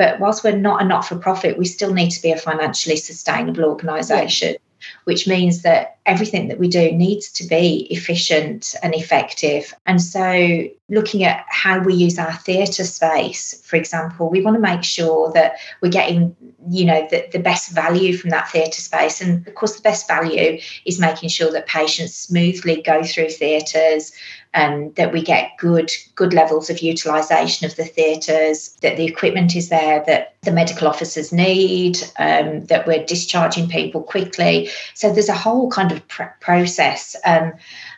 But 0.01 0.19
whilst 0.19 0.43
we're 0.43 0.57
not 0.57 0.81
a 0.81 0.85
not-for-profit, 0.85 1.59
we 1.59 1.65
still 1.65 1.93
need 1.93 2.09
to 2.09 2.21
be 2.23 2.31
a 2.31 2.35
financially 2.35 2.95
sustainable 2.95 3.65
organisation. 3.65 4.53
Yeah 4.53 4.57
which 5.03 5.27
means 5.27 5.61
that 5.61 5.97
everything 6.05 6.47
that 6.47 6.59
we 6.59 6.67
do 6.67 6.91
needs 6.91 7.31
to 7.31 7.47
be 7.47 7.87
efficient 7.89 8.75
and 8.81 8.95
effective. 8.95 9.73
And 9.85 10.01
so, 10.01 10.67
looking 10.89 11.23
at 11.23 11.45
how 11.49 11.79
we 11.79 11.93
use 11.93 12.17
our 12.17 12.33
theatre 12.33 12.83
space, 12.83 13.61
for 13.65 13.75
example, 13.75 14.29
we 14.29 14.41
want 14.41 14.55
to 14.55 14.61
make 14.61 14.83
sure 14.83 15.31
that 15.33 15.57
we're 15.81 15.91
getting, 15.91 16.35
you 16.69 16.85
know, 16.85 17.07
the, 17.09 17.27
the 17.31 17.39
best 17.39 17.71
value 17.71 18.17
from 18.17 18.31
that 18.31 18.49
theatre 18.49 18.81
space. 18.81 19.21
And 19.21 19.47
of 19.47 19.55
course, 19.55 19.75
the 19.75 19.81
best 19.81 20.07
value 20.07 20.59
is 20.85 20.99
making 20.99 21.29
sure 21.29 21.51
that 21.51 21.67
patients 21.67 22.15
smoothly 22.15 22.81
go 22.81 23.03
through 23.03 23.29
theatres, 23.29 24.11
um, 24.53 24.91
that 24.93 25.13
we 25.13 25.21
get 25.21 25.51
good 25.57 25.91
good 26.15 26.33
levels 26.33 26.69
of 26.69 26.81
utilisation 26.81 27.65
of 27.65 27.75
the 27.75 27.85
theatres, 27.85 28.77
that 28.81 28.97
the 28.97 29.05
equipment 29.05 29.55
is 29.55 29.69
there 29.69 30.03
that 30.07 30.35
the 30.41 30.51
medical 30.51 30.87
officers 30.87 31.31
need, 31.31 31.97
um, 32.19 32.65
that 32.65 32.85
we're 32.85 33.05
discharging 33.05 33.69
people 33.69 34.01
quickly. 34.01 34.69
So 34.93 35.11
there's 35.11 35.29
a 35.29 35.33
whole 35.33 35.69
kind 35.69 35.91
of 35.91 36.05
pr- 36.07 36.23
process, 36.39 37.15
um, 37.25 37.53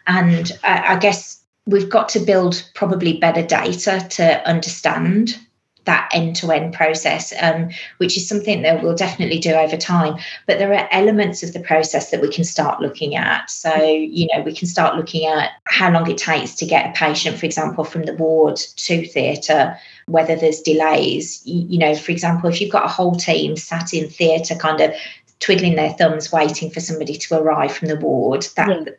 and 0.07 0.51
I, 0.63 0.95
I 0.95 0.97
guess 0.97 1.39
we've 1.65 1.89
got 1.89 2.09
to 2.09 2.19
build 2.19 2.69
probably 2.75 3.17
better 3.17 3.41
data 3.41 4.05
to 4.11 4.47
understand 4.47 5.39
that 5.85 6.09
end 6.13 6.35
to 6.37 6.51
end 6.51 6.73
process, 6.73 7.33
um, 7.41 7.69
which 7.97 8.15
is 8.15 8.27
something 8.27 8.61
that 8.61 8.81
we'll 8.81 8.95
definitely 8.95 9.39
do 9.39 9.53
over 9.53 9.75
time. 9.75 10.17
But 10.47 10.59
there 10.59 10.73
are 10.73 10.87
elements 10.91 11.43
of 11.43 11.53
the 11.53 11.59
process 11.59 12.11
that 12.11 12.21
we 12.21 12.29
can 12.29 12.43
start 12.43 12.81
looking 12.81 13.15
at. 13.15 13.49
So, 13.49 13.83
you 13.83 14.27
know, 14.33 14.41
we 14.41 14.55
can 14.55 14.67
start 14.67 14.95
looking 14.95 15.25
at 15.25 15.51
how 15.65 15.91
long 15.91 16.09
it 16.09 16.17
takes 16.17 16.55
to 16.55 16.65
get 16.65 16.89
a 16.89 16.93
patient, 16.97 17.37
for 17.37 17.45
example, 17.45 17.83
from 17.83 18.03
the 18.03 18.13
ward 18.13 18.57
to 18.57 19.05
theatre, 19.07 19.77
whether 20.07 20.35
there's 20.35 20.61
delays. 20.61 21.41
You, 21.45 21.65
you 21.69 21.79
know, 21.79 21.95
for 21.95 22.11
example, 22.11 22.49
if 22.49 22.61
you've 22.61 22.71
got 22.71 22.85
a 22.85 22.89
whole 22.89 23.15
team 23.15 23.57
sat 23.57 23.93
in 23.93 24.09
theatre, 24.09 24.55
kind 24.55 24.79
of 24.79 24.93
twiddling 25.39 25.75
their 25.75 25.93
thumbs, 25.93 26.31
waiting 26.31 26.69
for 26.69 26.79
somebody 26.79 27.17
to 27.17 27.35
arrive 27.35 27.73
from 27.73 27.89
the 27.89 27.97
ward, 27.97 28.47
that. 28.55 28.69
Yeah. 28.69 28.93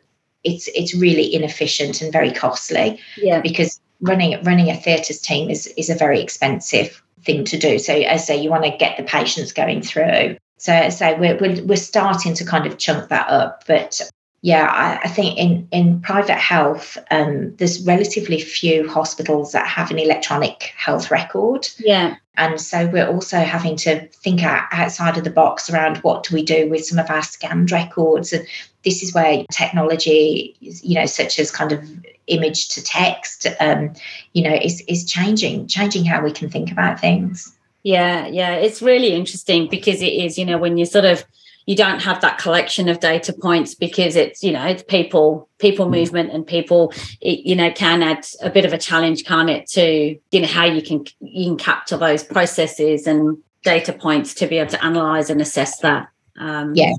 It's, 0.47 0.67
it's 0.75 0.93
really 0.93 1.33
inefficient 1.33 2.03
and 2.03 2.13
very 2.13 2.31
costly 2.31 2.99
yeah. 3.17 3.41
because 3.41 3.81
running 4.01 4.41
running 4.43 4.69
a 4.69 4.75
theatres 4.75 5.21
team 5.21 5.49
is 5.49 5.67
is 5.77 5.89
a 5.89 5.95
very 5.95 6.21
expensive 6.21 7.01
thing 7.23 7.43
to 7.45 7.57
do. 7.57 7.79
So 7.79 7.93
as 7.93 8.21
I 8.21 8.23
say, 8.23 8.41
you 8.41 8.49
want 8.49 8.63
to 8.63 8.77
get 8.77 8.97
the 8.97 9.03
patients 9.03 9.51
going 9.51 9.81
through. 9.81 10.37
So 10.57 10.73
as 10.73 11.01
I 11.01 11.13
say, 11.13 11.19
we're, 11.19 11.37
we're, 11.37 11.63
we're 11.65 11.75
starting 11.75 12.33
to 12.35 12.45
kind 12.45 12.65
of 12.65 12.77
chunk 12.77 13.09
that 13.09 13.27
up. 13.29 13.63
But 13.67 13.99
yeah, 14.41 14.67
I, 14.71 15.07
I 15.07 15.09
think 15.09 15.37
in, 15.37 15.67
in 15.71 16.01
private 16.01 16.37
health, 16.37 16.97
um, 17.09 17.55
there's 17.55 17.83
relatively 17.83 18.39
few 18.39 18.87
hospitals 18.87 19.51
that 19.51 19.67
have 19.67 19.89
an 19.91 19.97
electronic 19.97 20.71
health 20.77 21.09
record. 21.09 21.67
Yeah. 21.79 22.15
And 22.37 22.61
so 22.61 22.87
we're 22.87 23.07
also 23.07 23.39
having 23.39 23.75
to 23.77 24.07
think 24.07 24.43
out, 24.43 24.65
outside 24.71 25.17
of 25.17 25.23
the 25.23 25.29
box 25.31 25.69
around 25.69 25.97
what 25.97 26.23
do 26.23 26.35
we 26.35 26.43
do 26.43 26.69
with 26.69 26.85
some 26.85 26.99
of 26.99 27.09
our 27.09 27.23
scanned 27.23 27.71
records. 27.71 28.33
And 28.33 28.45
this 28.83 29.01
is 29.01 29.13
where 29.13 29.45
technology, 29.51 30.55
you 30.59 30.95
know, 30.95 31.07
such 31.07 31.39
as 31.39 31.49
kind 31.49 31.71
of 31.71 31.83
image 32.27 32.69
to 32.69 32.83
text, 32.83 33.47
um, 33.59 33.93
you 34.33 34.43
know, 34.43 34.55
is 34.55 34.81
is 34.87 35.05
changing, 35.05 35.67
changing 35.67 36.05
how 36.05 36.23
we 36.23 36.31
can 36.31 36.49
think 36.49 36.71
about 36.71 36.99
things. 36.99 37.55
Yeah, 37.83 38.27
yeah, 38.27 38.53
it's 38.53 38.81
really 38.81 39.13
interesting 39.13 39.67
because 39.69 40.01
it 40.01 40.13
is, 40.13 40.37
you 40.37 40.45
know, 40.45 40.57
when 40.57 40.77
you 40.77 40.85
sort 40.85 41.05
of 41.05 41.23
you 41.65 41.75
don't 41.75 42.01
have 42.01 42.21
that 42.21 42.37
collection 42.37 42.89
of 42.89 42.99
data 42.99 43.33
points 43.33 43.75
because 43.75 44.15
it's 44.15 44.43
you 44.43 44.51
know 44.51 44.63
it's 44.65 44.83
people 44.83 45.49
people 45.57 45.87
mm. 45.87 45.91
movement 45.91 46.31
and 46.31 46.45
people 46.45 46.93
it, 47.21 47.39
you 47.45 47.55
know 47.55 47.71
can 47.71 48.03
add 48.03 48.25
a 48.41 48.49
bit 48.49 48.65
of 48.65 48.73
a 48.73 48.77
challenge 48.77 49.25
can't 49.25 49.49
it 49.49 49.67
to 49.67 50.17
you 50.31 50.39
know 50.39 50.47
how 50.47 50.65
you 50.65 50.81
can 50.81 51.03
you 51.19 51.45
can 51.45 51.57
capture 51.57 51.97
those 51.97 52.23
processes 52.23 53.07
and 53.07 53.37
data 53.63 53.91
points 53.91 54.33
to 54.35 54.47
be 54.47 54.57
able 54.57 54.69
to 54.69 54.83
analyze 54.83 55.29
and 55.29 55.41
assess 55.41 55.79
that 55.79 56.07
um, 56.37 56.73
yeah 56.75 56.93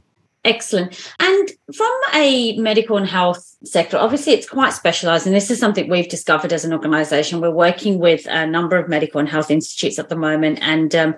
Excellent. 0.46 1.12
And 1.18 1.50
from 1.74 2.00
a 2.14 2.56
medical 2.56 2.96
and 2.96 3.06
health 3.06 3.56
sector, 3.64 3.96
obviously 3.96 4.32
it's 4.32 4.48
quite 4.48 4.72
specialized. 4.72 5.26
And 5.26 5.34
this 5.34 5.50
is 5.50 5.58
something 5.58 5.90
we've 5.90 6.08
discovered 6.08 6.52
as 6.52 6.64
an 6.64 6.72
organization. 6.72 7.40
We're 7.40 7.50
working 7.50 7.98
with 7.98 8.26
a 8.26 8.46
number 8.46 8.76
of 8.76 8.88
medical 8.88 9.18
and 9.18 9.28
health 9.28 9.50
institutes 9.50 9.98
at 9.98 10.08
the 10.08 10.14
moment. 10.14 10.60
And 10.62 10.94
um, 10.94 11.16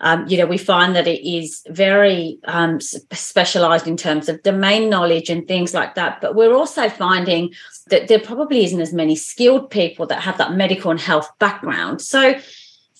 um, 0.00 0.26
you 0.26 0.36
know, 0.36 0.46
we 0.46 0.58
find 0.58 0.96
that 0.96 1.06
it 1.06 1.24
is 1.24 1.62
very 1.68 2.40
um, 2.44 2.80
specialized 2.80 3.86
in 3.86 3.96
terms 3.96 4.28
of 4.28 4.42
domain 4.42 4.90
knowledge 4.90 5.30
and 5.30 5.46
things 5.46 5.72
like 5.72 5.94
that. 5.94 6.20
But 6.20 6.34
we're 6.34 6.52
also 6.52 6.88
finding 6.88 7.54
that 7.86 8.08
there 8.08 8.18
probably 8.18 8.64
isn't 8.64 8.80
as 8.80 8.92
many 8.92 9.14
skilled 9.14 9.70
people 9.70 10.06
that 10.08 10.22
have 10.22 10.36
that 10.38 10.52
medical 10.52 10.90
and 10.90 11.00
health 11.00 11.30
background. 11.38 12.02
So, 12.02 12.34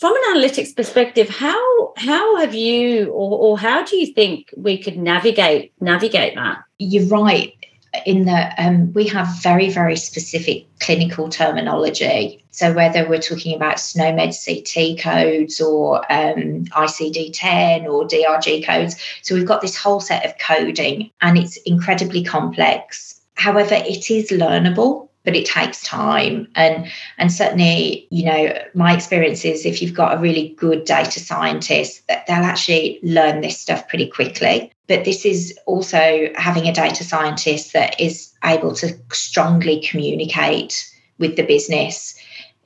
from 0.05 0.15
an 0.17 0.37
analytics 0.37 0.77
perspective, 0.77 1.31
how 1.31 1.95
how 1.97 2.37
have 2.37 2.55
you 2.55 3.07
or, 3.07 3.39
or 3.39 3.59
how 3.59 3.83
do 3.83 3.97
you 3.97 4.13
think 4.13 4.53
we 4.55 4.77
could 4.77 4.99
navigate 4.99 5.73
navigate 5.81 6.35
that? 6.35 6.63
You're 6.79 7.07
right 7.07 7.55
in 8.05 8.27
that 8.27 8.55
um, 8.59 8.93
we 8.93 9.09
have 9.09 9.27
very, 9.43 9.71
very 9.71 9.97
specific 9.97 10.67
clinical 10.79 11.31
terminology. 11.31 12.45
So, 12.51 12.75
whether 12.75 13.09
we're 13.09 13.19
talking 13.19 13.57
about 13.57 13.77
SNOMED 13.77 14.35
CT 14.45 14.99
codes 15.03 15.59
or 15.59 16.01
um, 16.13 16.67
ICD 16.67 17.31
10 17.33 17.87
or 17.87 18.07
DRG 18.07 18.63
codes, 18.67 18.97
so 19.23 19.35
we've 19.35 19.47
got 19.47 19.63
this 19.63 19.75
whole 19.75 20.01
set 20.01 20.27
of 20.27 20.37
coding 20.37 21.13
and 21.23 21.39
it's 21.39 21.57
incredibly 21.65 22.23
complex. 22.23 23.23
However, 23.37 23.77
it 23.77 24.11
is 24.11 24.29
learnable 24.29 25.09
but 25.25 25.35
it 25.35 25.47
takes 25.47 25.83
time. 25.83 26.47
And 26.55 26.87
and 27.19 27.33
certainly 27.33 28.07
you 28.11 28.25
know 28.25 28.59
my 28.75 28.95
experience 28.95 29.45
is 29.45 29.67
if 29.67 29.83
you've 29.83 29.95
got 29.95 30.17
a 30.17 30.21
really 30.21 30.55
good 30.59 30.85
data 30.85 31.19
scientist 31.19 32.07
that 32.09 32.27
they'll 32.27 32.45
actually 32.45 33.01
learn 33.03 33.41
this 33.41 33.59
stuff 33.59 33.89
pretty 33.89 34.09
quickly. 34.09 34.71
But 34.87 35.05
this 35.05 35.25
is 35.25 35.59
also 35.67 36.29
having 36.37 36.69
a 36.69 36.75
data 36.75 37.05
scientist 37.05 37.73
that 37.73 37.99
is 37.99 38.33
able 38.45 38.75
to 38.75 38.95
strongly 39.13 39.81
communicate 39.81 40.91
with 41.19 41.37
the 41.37 41.43
business 41.43 42.15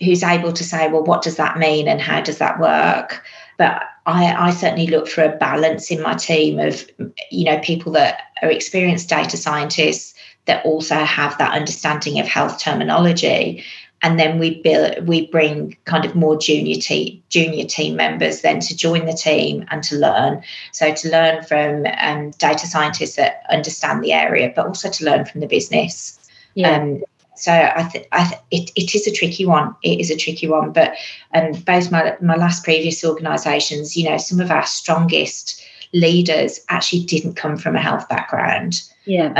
who's 0.00 0.23
able 0.23 0.53
to 0.53 0.65
say 0.65 0.88
well 0.88 1.05
what 1.05 1.23
does 1.23 1.37
that 1.37 1.59
mean 1.59 1.88
and 1.88 2.00
how 2.00 2.21
does 2.21 2.38
that 2.38 2.61
work? 2.61 3.23
But 3.57 3.83
I, 4.07 4.33
I, 4.33 4.50
certainly 4.53 4.87
look 4.87 5.09
for 5.09 5.25
a 5.25 5.37
balance 5.37 5.91
in 5.91 6.00
my 6.00 6.15
team 6.15 6.59
of 6.61 6.88
you 7.31 7.45
know 7.45 7.59
people 7.61 7.93
that 7.93 8.21
are 8.43 8.50
experienced 8.50 9.09
data 9.09 9.37
scientists 9.37 10.15
that 10.49 10.64
also 10.67 10.97
have 10.97 11.38
that 11.38 11.55
understanding 11.55 12.19
of 12.19 12.26
health 12.26 12.61
terminology 12.61 13.64
and 14.02 14.19
then 14.19 14.38
we 14.38 14.61
build 14.62 15.07
we 15.07 15.26
bring 15.28 15.76
kind 15.85 16.05
of 16.05 16.14
more 16.14 16.37
junior 16.37 16.81
team 16.81 17.23
junior 17.28 17.64
team 17.64 17.95
members 17.95 18.43
then 18.43 18.59
to 18.59 18.76
join 18.76 19.07
the 19.07 19.12
team 19.12 19.64
and 19.71 19.85
to 19.85 19.97
learn 19.97 20.43
so 20.73 20.93
to 20.93 21.09
learn 21.11 21.45
from 21.45 21.87
um, 22.00 22.33
data 22.33 22.67
scientists 22.67 23.14
that 23.14 23.45
understand 23.50 24.02
the 24.02 24.12
area 24.12 24.52
but 24.57 24.67
also 24.67 24.90
to 24.90 25.05
learn 25.05 25.25
from 25.25 25.40
the 25.40 25.47
business 25.47 26.19
yeah. 26.59 26.76
Um, 26.76 27.02
so 27.37 27.52
I 27.52 27.85
think 27.85 28.09
th- 28.12 28.40
it, 28.50 28.73
it 28.75 28.95
is 28.97 29.07
a 29.07 29.12
tricky 29.12 29.47
one. 29.47 29.75
It 29.85 30.00
is 30.00 30.11
a 30.11 30.17
tricky 30.17 30.49
one. 30.49 30.73
But 30.73 30.95
um, 31.35 31.52
both 31.52 31.93
my, 31.93 32.17
my 32.21 32.35
last 32.35 32.64
previous 32.64 33.05
organisations, 33.05 33.97
you 33.97 34.11
know, 34.11 34.17
some 34.17 34.40
of 34.40 34.50
our 34.50 34.67
strongest 34.67 35.62
leaders 35.95 36.59
actually 36.69 37.05
didn't 37.05 37.35
come 37.35 37.57
from 37.57 37.76
a 37.76 37.81
health 37.81 38.09
background. 38.09 38.83
Yeah. 39.05 39.33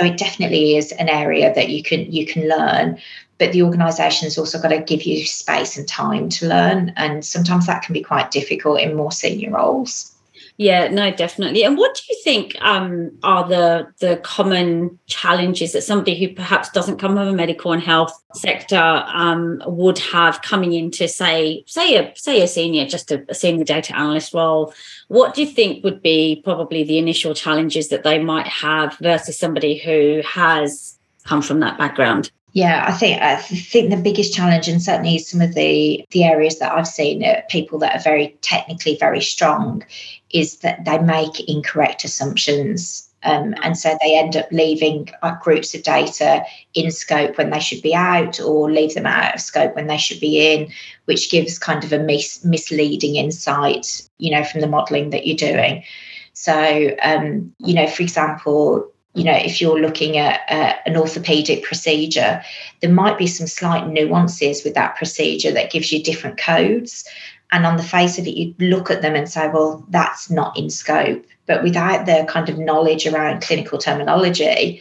So 0.00 0.06
it 0.06 0.16
definitely 0.16 0.76
is 0.76 0.92
an 0.92 1.10
area 1.10 1.52
that 1.54 1.68
you 1.68 1.82
can 1.82 2.10
you 2.10 2.24
can 2.24 2.48
learn 2.48 2.98
but 3.36 3.52
the 3.52 3.62
organization's 3.62 4.38
also 4.38 4.58
got 4.58 4.68
to 4.68 4.78
give 4.80 5.02
you 5.02 5.26
space 5.26 5.76
and 5.76 5.86
time 5.86 6.30
to 6.30 6.48
learn 6.48 6.94
and 6.96 7.22
sometimes 7.22 7.66
that 7.66 7.82
can 7.82 7.92
be 7.92 8.00
quite 8.00 8.30
difficult 8.30 8.80
in 8.80 8.96
more 8.96 9.12
senior 9.12 9.50
roles 9.50 10.14
yeah 10.60 10.88
no 10.88 11.10
definitely. 11.10 11.64
And 11.64 11.78
what 11.78 11.94
do 11.94 12.02
you 12.10 12.20
think 12.22 12.54
um, 12.60 13.18
are 13.22 13.48
the 13.48 13.86
the 14.00 14.18
common 14.18 14.98
challenges 15.06 15.72
that 15.72 15.80
somebody 15.80 16.14
who 16.20 16.34
perhaps 16.34 16.68
doesn't 16.68 16.98
come 16.98 17.16
from 17.16 17.28
a 17.28 17.32
medical 17.32 17.72
and 17.72 17.82
health 17.82 18.12
sector 18.34 19.02
um, 19.06 19.62
would 19.64 19.98
have 19.98 20.42
coming 20.42 20.74
into 20.74 21.08
say 21.08 21.64
say 21.66 21.96
a 21.96 22.12
say 22.14 22.42
a 22.42 22.46
senior 22.46 22.84
just 22.84 23.10
a, 23.10 23.24
a 23.30 23.34
senior 23.34 23.64
data 23.64 23.96
analyst 23.96 24.34
role? 24.34 24.74
What 25.08 25.34
do 25.34 25.40
you 25.40 25.48
think 25.48 25.82
would 25.82 26.02
be 26.02 26.42
probably 26.44 26.84
the 26.84 26.98
initial 26.98 27.34
challenges 27.34 27.88
that 27.88 28.04
they 28.04 28.22
might 28.22 28.46
have 28.46 28.98
versus 28.98 29.38
somebody 29.38 29.78
who 29.78 30.20
has 30.26 30.98
come 31.24 31.40
from 31.40 31.60
that 31.60 31.78
background? 31.78 32.30
Yeah, 32.52 32.84
I 32.86 32.92
think 32.92 33.22
I 33.22 33.36
think 33.36 33.90
the 33.90 33.96
biggest 33.96 34.34
challenge, 34.34 34.66
and 34.66 34.82
certainly 34.82 35.18
some 35.18 35.40
of 35.40 35.54
the 35.54 36.04
the 36.10 36.24
areas 36.24 36.58
that 36.58 36.72
I've 36.72 36.86
seen 36.86 37.24
uh, 37.24 37.42
people 37.48 37.78
that 37.78 37.94
are 37.94 38.02
very 38.02 38.36
technically 38.42 38.96
very 38.98 39.20
strong, 39.20 39.84
is 40.32 40.58
that 40.58 40.84
they 40.84 40.98
make 40.98 41.48
incorrect 41.48 42.04
assumptions, 42.04 43.08
um, 43.22 43.54
and 43.62 43.76
so 43.76 43.96
they 44.00 44.18
end 44.18 44.36
up 44.36 44.50
leaving 44.50 45.10
uh, 45.22 45.34
groups 45.42 45.74
of 45.74 45.82
data 45.82 46.44
in 46.74 46.90
scope 46.90 47.36
when 47.36 47.50
they 47.50 47.60
should 47.60 47.82
be 47.82 47.94
out, 47.94 48.40
or 48.40 48.70
leave 48.70 48.94
them 48.94 49.06
out 49.06 49.34
of 49.34 49.40
scope 49.40 49.74
when 49.76 49.86
they 49.86 49.98
should 49.98 50.20
be 50.20 50.54
in, 50.54 50.72
which 51.04 51.30
gives 51.30 51.58
kind 51.58 51.84
of 51.84 51.92
a 51.92 51.98
mis- 51.98 52.44
misleading 52.44 53.16
insight, 53.16 54.08
you 54.18 54.30
know, 54.30 54.44
from 54.44 54.60
the 54.60 54.66
modelling 54.68 55.10
that 55.10 55.26
you're 55.26 55.36
doing. 55.36 55.84
So, 56.32 56.96
um, 57.02 57.54
you 57.58 57.74
know, 57.74 57.86
for 57.86 58.02
example, 58.02 58.90
you 59.14 59.24
know, 59.24 59.34
if 59.34 59.60
you're 59.60 59.80
looking 59.80 60.18
at 60.18 60.40
uh, 60.48 60.74
an 60.86 60.96
orthopedic 60.96 61.64
procedure, 61.64 62.42
there 62.80 62.92
might 62.92 63.18
be 63.18 63.26
some 63.26 63.46
slight 63.46 63.88
nuances 63.88 64.62
with 64.62 64.74
that 64.74 64.96
procedure 64.96 65.50
that 65.52 65.72
gives 65.72 65.90
you 65.90 66.02
different 66.02 66.38
codes. 66.38 67.04
And 67.52 67.66
on 67.66 67.76
the 67.76 67.82
face 67.82 68.18
of 68.18 68.26
it, 68.26 68.36
you 68.36 68.54
look 68.60 68.90
at 68.90 69.02
them 69.02 69.16
and 69.16 69.28
say, 69.28 69.48
well, 69.48 69.84
that's 69.88 70.30
not 70.30 70.56
in 70.56 70.70
scope. 70.70 71.24
But 71.46 71.64
without 71.64 72.06
the 72.06 72.24
kind 72.28 72.48
of 72.48 72.58
knowledge 72.58 73.06
around 73.06 73.42
clinical 73.42 73.78
terminology, 73.78 74.80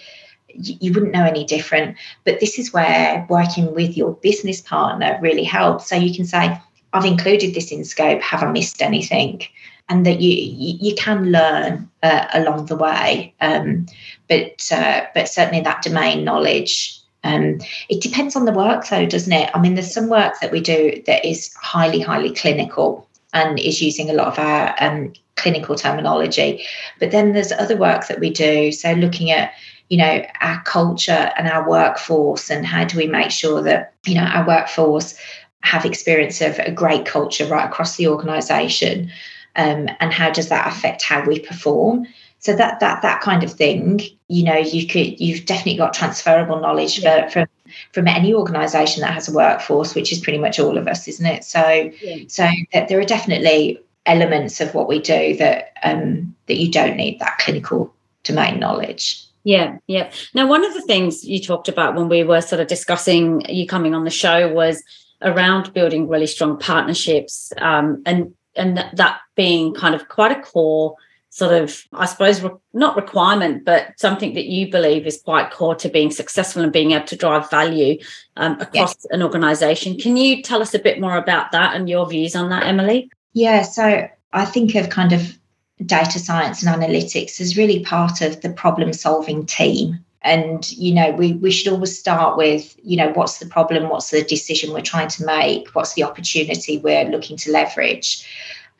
you, 0.49 0.75
you 0.79 0.93
wouldn't 0.93 1.13
know 1.13 1.25
any 1.25 1.43
different. 1.43 1.97
But 2.23 2.39
this 2.39 2.59
is 2.59 2.71
where 2.71 3.25
working 3.29 3.73
with 3.73 3.97
your 3.97 4.13
business 4.13 4.61
partner 4.61 5.17
really 5.19 5.43
helps. 5.43 5.89
So 5.89 5.95
you 5.95 6.13
can 6.13 6.25
say, 6.25 6.55
I've 6.93 7.05
included 7.05 7.55
this 7.55 7.71
in 7.71 7.83
scope. 7.83 8.21
Have 8.21 8.43
I 8.43 8.51
missed 8.51 8.83
anything? 8.83 9.41
And 9.89 10.05
that 10.05 10.21
you 10.21 10.31
you, 10.79 10.95
can 10.95 11.31
learn 11.31 11.89
uh, 12.03 12.27
along 12.33 12.67
the 12.67 12.75
way. 12.75 13.33
Um, 13.41 13.87
but 14.27 14.71
uh, 14.71 15.05
but 15.13 15.27
certainly 15.27 15.61
that 15.61 15.81
domain 15.81 16.23
knowledge. 16.23 16.95
Um, 17.25 17.59
it 17.89 18.01
depends 18.01 18.37
on 18.37 18.45
the 18.45 18.53
work, 18.53 18.87
though, 18.87 19.05
doesn't 19.05 19.33
it? 19.33 19.51
I 19.53 19.59
mean, 19.59 19.75
there's 19.75 19.93
some 19.93 20.07
work 20.07 20.35
that 20.39 20.53
we 20.53 20.61
do 20.61 21.03
that 21.05 21.25
is 21.25 21.53
highly 21.55 21.99
highly 21.99 22.33
clinical 22.33 23.09
and 23.33 23.59
is 23.59 23.81
using 23.81 24.09
a 24.09 24.13
lot 24.13 24.27
of 24.27 24.39
our 24.39 24.73
um, 24.79 25.11
clinical 25.35 25.75
terminology. 25.75 26.63
But 26.99 27.11
then 27.11 27.33
there's 27.33 27.51
other 27.51 27.75
work 27.75 28.07
that 28.07 28.21
we 28.21 28.29
do. 28.29 28.71
So 28.71 28.93
looking 28.93 29.31
at 29.31 29.51
you 29.89 29.97
know 29.97 30.23
our 30.39 30.61
culture 30.63 31.31
and 31.35 31.47
our 31.47 31.67
workforce 31.67 32.49
and 32.49 32.65
how 32.65 32.85
do 32.85 32.97
we 32.97 33.07
make 33.07 33.31
sure 33.31 33.61
that 33.63 33.93
you 34.05 34.15
know 34.15 34.23
our 34.23 34.47
workforce 34.47 35.19
have 35.61 35.83
experience 35.83 36.41
of 36.41 36.57
a 36.59 36.71
great 36.71 37.05
culture 37.05 37.45
right 37.47 37.65
across 37.65 37.97
the 37.97 38.07
organization 38.07 39.11
um, 39.59 39.89
and 39.99 40.13
how 40.13 40.31
does 40.31 40.47
that 40.47 40.67
affect 40.67 41.03
how 41.03 41.23
we 41.25 41.39
perform 41.39 42.07
so 42.39 42.55
that 42.55 42.79
that 42.79 43.01
that 43.01 43.21
kind 43.21 43.43
of 43.43 43.51
thing 43.51 43.99
you 44.29 44.43
know 44.43 44.55
you 44.55 44.87
could 44.87 45.19
you've 45.19 45.45
definitely 45.45 45.77
got 45.77 45.93
transferable 45.93 46.59
knowledge 46.59 46.99
yeah. 46.99 47.27
for, 47.27 47.31
from 47.31 47.47
from 47.91 48.07
any 48.07 48.33
organization 48.33 49.01
that 49.01 49.13
has 49.13 49.27
a 49.27 49.33
workforce 49.33 49.93
which 49.93 50.11
is 50.11 50.19
pretty 50.19 50.39
much 50.39 50.59
all 50.59 50.77
of 50.77 50.87
us 50.87 51.07
isn't 51.07 51.25
it 51.25 51.43
so 51.43 51.91
yeah. 52.01 52.23
so 52.27 52.47
there 52.73 52.99
are 52.99 53.03
definitely 53.03 53.79
elements 54.05 54.61
of 54.61 54.73
what 54.73 54.87
we 54.87 54.99
do 54.99 55.35
that 55.35 55.73
um 55.83 56.33
that 56.47 56.57
you 56.57 56.71
don't 56.71 56.95
need 56.95 57.19
that 57.19 57.37
clinical 57.39 57.93
domain 58.23 58.59
knowledge 58.59 59.25
yeah, 59.45 59.77
yeah. 59.87 60.11
Now, 60.33 60.47
one 60.47 60.65
of 60.65 60.73
the 60.73 60.81
things 60.81 61.23
you 61.23 61.41
talked 61.41 61.69
about 61.69 61.95
when 61.95 62.09
we 62.09 62.25
were 62.25 62.41
sort 62.41 62.59
of 62.59 62.67
discussing 62.67 63.41
you 63.47 63.65
coming 63.65 63.95
on 63.95 64.03
the 64.03 64.09
show 64.09 64.51
was 64.53 64.83
around 65.21 65.73
building 65.73 66.09
really 66.09 66.27
strong 66.27 66.59
partnerships 66.59 67.53
um, 67.59 68.03
and 68.05 68.33
and 68.59 68.77
that 68.93 69.19
being 69.35 69.73
kind 69.73 69.95
of 69.95 70.07
quite 70.09 70.31
a 70.31 70.41
core 70.41 70.95
sort 71.31 71.53
of 71.53 71.85
i 71.93 72.05
suppose 72.05 72.41
re- 72.41 72.49
not 72.73 72.95
requirement 72.95 73.63
but 73.63 73.87
something 73.97 74.33
that 74.33 74.45
you 74.45 74.69
believe 74.69 75.05
is 75.05 75.21
quite 75.21 75.51
core 75.51 75.75
to 75.75 75.87
being 75.87 76.11
successful 76.11 76.63
and 76.63 76.73
being 76.73 76.91
able 76.91 77.05
to 77.05 77.15
drive 77.15 77.49
value 77.49 77.97
um, 78.37 78.59
across 78.59 78.95
yeah. 79.05 79.15
an 79.15 79.23
organization. 79.23 79.97
Can 79.97 80.17
you 80.17 80.41
tell 80.41 80.61
us 80.61 80.73
a 80.73 80.79
bit 80.79 80.99
more 80.99 81.17
about 81.17 81.51
that 81.51 81.75
and 81.75 81.89
your 81.89 82.09
views 82.09 82.35
on 82.35 82.49
that 82.49 82.65
emily? 82.65 83.11
Yeah 83.33 83.61
so 83.63 84.07
i 84.33 84.45
think 84.45 84.75
of 84.75 84.89
kind 84.89 85.13
of 85.13 85.37
data 85.85 86.19
science 86.19 86.61
and 86.61 86.81
analytics 86.81 87.39
as 87.39 87.55
really 87.55 87.83
part 87.83 88.21
of 88.21 88.41
the 88.41 88.49
problem 88.49 88.91
solving 88.91 89.45
team 89.45 90.03
and 90.21 90.69
you 90.71 90.93
know 90.93 91.11
we 91.11 91.33
we 91.33 91.51
should 91.51 91.71
always 91.71 91.97
start 91.97 92.37
with 92.37 92.75
you 92.83 92.97
know 92.97 93.11
what's 93.11 93.39
the 93.39 93.45
problem? 93.45 93.89
What's 93.89 94.11
the 94.11 94.23
decision 94.23 94.73
we're 94.73 94.81
trying 94.81 95.07
to 95.09 95.25
make? 95.25 95.69
What's 95.69 95.93
the 95.93 96.03
opportunity 96.03 96.77
we're 96.77 97.05
looking 97.05 97.37
to 97.37 97.51
leverage? 97.51 98.27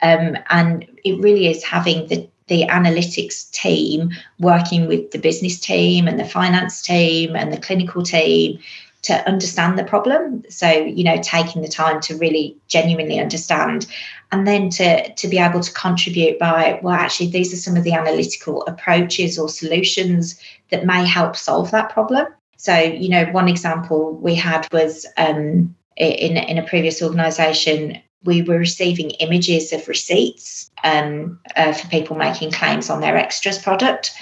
Um, 0.02 0.36
and 0.48 0.86
it 1.04 1.20
really 1.20 1.48
is 1.48 1.64
having 1.64 2.06
the 2.08 2.28
the 2.48 2.64
analytics 2.64 3.48
team 3.52 4.10
working 4.40 4.88
with 4.88 5.12
the 5.12 5.18
business 5.18 5.60
team 5.60 6.08
and 6.08 6.18
the 6.18 6.24
finance 6.24 6.82
team 6.82 7.36
and 7.36 7.52
the 7.52 7.60
clinical 7.60 8.02
team 8.02 8.58
to 9.02 9.26
understand 9.26 9.78
the 9.78 9.84
problem. 9.84 10.44
So, 10.50 10.68
you 10.68 11.04
know, 11.04 11.18
taking 11.22 11.62
the 11.62 11.68
time 11.68 12.00
to 12.02 12.18
really 12.18 12.56
genuinely 12.68 13.18
understand 13.18 13.86
and 14.30 14.46
then 14.46 14.68
to, 14.70 15.12
to 15.14 15.28
be 15.28 15.38
able 15.38 15.60
to 15.60 15.72
contribute 15.72 16.38
by, 16.38 16.78
well, 16.82 16.94
actually, 16.94 17.30
these 17.30 17.52
are 17.52 17.56
some 17.56 17.76
of 17.76 17.84
the 17.84 17.94
analytical 17.94 18.62
approaches 18.66 19.38
or 19.38 19.48
solutions 19.48 20.40
that 20.70 20.84
may 20.84 21.04
help 21.06 21.36
solve 21.36 21.70
that 21.70 21.90
problem. 21.90 22.26
So, 22.56 22.76
you 22.76 23.08
know, 23.08 23.24
one 23.26 23.48
example 23.48 24.16
we 24.16 24.34
had 24.34 24.68
was 24.70 25.06
um, 25.16 25.74
in, 25.96 26.36
in 26.36 26.58
a 26.58 26.66
previous 26.66 27.02
organisation, 27.02 27.98
we 28.24 28.42
were 28.42 28.58
receiving 28.58 29.10
images 29.12 29.72
of 29.72 29.88
receipts 29.88 30.70
um, 30.84 31.40
uh, 31.56 31.72
for 31.72 31.88
people 31.88 32.16
making 32.16 32.50
claims 32.50 32.90
on 32.90 33.00
their 33.00 33.16
extras 33.16 33.58
product. 33.58 34.12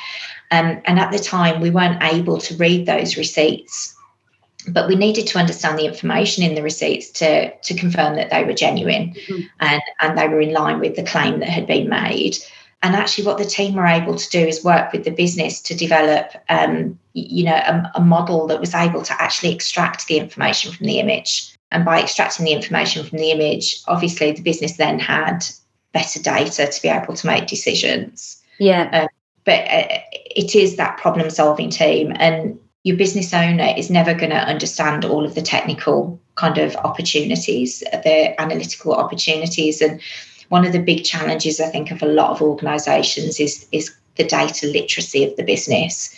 Um, 0.53 0.81
and 0.85 1.01
at 1.01 1.11
the 1.11 1.19
time, 1.19 1.61
we 1.61 1.71
weren't 1.71 2.03
able 2.03 2.39
to 2.39 2.57
read 2.57 2.87
those 2.87 3.17
receipts 3.17 3.97
but 4.67 4.89
we 4.89 4.97
needed 4.97 5.27
to 5.29 5.39
understand 5.39 5.79
the 5.79 5.87
information 5.87 6.43
in 6.43 6.55
the 6.55 6.63
receipts 6.63 7.11
to 7.11 7.55
to 7.59 7.75
confirm 7.75 8.17
that 8.17 8.31
they 8.31 8.45
were 8.45 8.53
genuine 8.53 9.15
mm-hmm. 9.15 9.43
and 9.61 9.83
and 10.01 10.19
they 10.19 10.29
were 10.29 10.41
in 10.41 10.53
line 10.53 10.81
with 10.81 10.97
the 10.97 11.03
claim 11.03 11.41
that 11.41 11.49
had 11.49 11.67
been 11.67 11.89
made. 11.89 12.37
And 12.81 12.95
actually 12.95 13.25
what 13.25 13.39
the 13.39 13.45
team 13.45 13.75
were 13.75 13.87
able 13.87 14.15
to 14.15 14.31
do 14.31 14.39
is 14.39 14.63
work 14.63 14.93
with 14.93 15.05
the 15.05 15.11
business 15.11 15.61
to 15.63 15.75
develop 15.75 16.33
um, 16.49 16.99
you 17.13 17.45
know 17.45 17.55
a, 17.55 17.93
a 17.97 18.01
model 18.01 18.47
that 18.49 18.61
was 18.61 18.75
able 18.75 19.03
to 19.03 19.23
actually 19.23 19.55
extract 19.55 20.07
the 20.07 20.19
information 20.19 20.73
from 20.73 20.87
the 20.87 20.99
image. 21.01 21.55
And 21.71 21.85
by 21.85 22.01
extracting 22.01 22.47
the 22.47 22.53
information 22.53 23.05
from 23.05 23.19
the 23.19 23.31
image 23.31 23.81
obviously 23.87 24.33
the 24.33 24.43
business 24.43 24.77
then 24.77 24.99
had 24.99 25.45
better 25.93 26.21
data 26.21 26.67
to 26.67 26.83
be 26.83 26.89
able 26.89 27.15
to 27.15 27.27
make 27.27 27.47
decisions. 27.47 28.43
Yeah. 28.59 28.89
Um, 28.93 29.09
but 29.45 29.61
uh, 29.71 30.01
it 30.13 30.55
is 30.55 30.77
that 30.77 30.99
problem 30.99 31.31
solving 31.31 31.71
team. 31.71 32.13
And 32.17 32.59
your 32.89 32.97
business 32.97 33.35
owner 33.35 33.75
is 33.77 33.91
never 33.91 34.15
going 34.15 34.31
to 34.31 34.37
understand 34.37 35.05
all 35.05 35.23
of 35.23 35.35
the 35.35 35.43
technical 35.43 36.19
kind 36.37 36.57
of 36.57 36.75
opportunities, 36.77 37.81
the 37.81 38.41
analytical 38.41 38.95
opportunities. 38.95 39.83
And 39.83 40.01
one 40.49 40.65
of 40.65 40.73
the 40.73 40.81
big 40.81 41.05
challenges, 41.05 41.61
I 41.61 41.67
think, 41.67 41.91
of 41.91 42.03
a 42.03 42.07
lot 42.07 42.31
of 42.31 42.41
organizations 42.41 43.39
is, 43.39 43.69
is 43.73 43.95
the 44.17 44.25
data 44.25 44.67
literacy 44.69 45.23
of 45.23 45.37
the 45.37 45.43
business. 45.43 46.17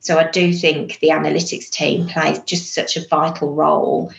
So 0.00 0.18
I 0.18 0.30
do 0.30 0.52
think 0.52 0.98
the 0.98 1.08
analytics 1.08 1.70
team 1.70 2.06
plays 2.06 2.38
just 2.40 2.74
such 2.74 2.98
a 2.98 3.08
vital 3.08 3.54
role 3.54 4.12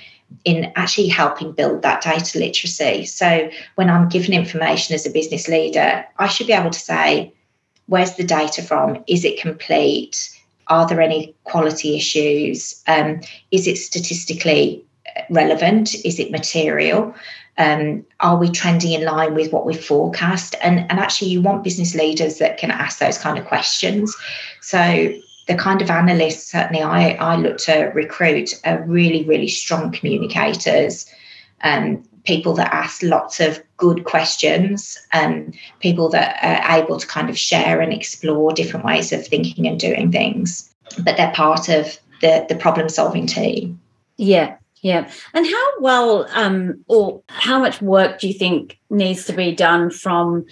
in 0.43 0.71
actually 0.75 1.07
helping 1.07 1.51
build 1.51 1.83
that 1.83 2.01
data 2.01 2.39
literacy. 2.39 3.05
So 3.05 3.51
when 3.75 3.91
I'm 3.91 4.09
given 4.09 4.33
information 4.33 4.95
as 4.95 5.05
a 5.05 5.11
business 5.11 5.47
leader, 5.47 6.03
I 6.17 6.27
should 6.27 6.47
be 6.47 6.53
able 6.53 6.71
to 6.71 6.79
say, 6.79 7.31
where's 7.85 8.15
the 8.15 8.23
data 8.23 8.63
from? 8.63 9.03
Is 9.07 9.23
it 9.23 9.39
complete? 9.39 10.35
Are 10.71 10.87
there 10.87 11.01
any 11.01 11.35
quality 11.43 11.97
issues? 11.97 12.81
Um, 12.87 13.19
is 13.51 13.67
it 13.67 13.77
statistically 13.77 14.85
relevant? 15.29 15.93
Is 16.05 16.17
it 16.17 16.31
material? 16.31 17.13
Um, 17.57 18.05
are 18.21 18.37
we 18.37 18.49
trending 18.49 18.93
in 18.93 19.03
line 19.03 19.35
with 19.35 19.51
what 19.51 19.65
we 19.65 19.73
forecast? 19.73 20.55
And, 20.63 20.79
and 20.89 20.97
actually, 20.97 21.27
you 21.27 21.41
want 21.41 21.65
business 21.65 21.93
leaders 21.93 22.37
that 22.37 22.57
can 22.57 22.71
ask 22.71 22.99
those 22.99 23.17
kind 23.17 23.37
of 23.37 23.45
questions. 23.45 24.15
So, 24.61 25.13
the 25.49 25.55
kind 25.55 25.81
of 25.81 25.89
analysts 25.89 26.49
certainly 26.49 26.81
I, 26.81 27.15
I 27.15 27.35
look 27.35 27.57
to 27.57 27.91
recruit 27.93 28.53
are 28.63 28.81
really, 28.83 29.25
really 29.25 29.49
strong 29.49 29.91
communicators, 29.91 31.05
um, 31.63 32.01
people 32.23 32.53
that 32.53 32.73
ask 32.73 33.03
lots 33.03 33.41
of 33.41 33.61
good 33.81 34.03
questions, 34.05 34.97
and 35.11 35.57
people 35.79 36.07
that 36.09 36.37
are 36.43 36.77
able 36.77 36.99
to 36.99 37.07
kind 37.07 37.29
of 37.29 37.37
share 37.37 37.81
and 37.81 37.91
explore 37.91 38.53
different 38.53 38.85
ways 38.85 39.11
of 39.11 39.27
thinking 39.27 39.67
and 39.67 39.79
doing 39.79 40.11
things. 40.11 40.71
But 41.03 41.17
they're 41.17 41.33
part 41.33 41.67
of 41.67 41.97
the, 42.21 42.45
the 42.47 42.55
problem 42.55 42.89
solving 42.89 43.25
team. 43.25 43.81
Yeah, 44.17 44.55
yeah. 44.81 45.09
And 45.33 45.47
how 45.47 45.67
well 45.79 46.27
um, 46.35 46.85
or 46.87 47.23
how 47.27 47.57
much 47.57 47.81
work 47.81 48.19
do 48.19 48.27
you 48.27 48.33
think 48.35 48.77
needs 48.91 49.25
to 49.25 49.33
be 49.33 49.55
done 49.55 49.89
from 49.89 50.45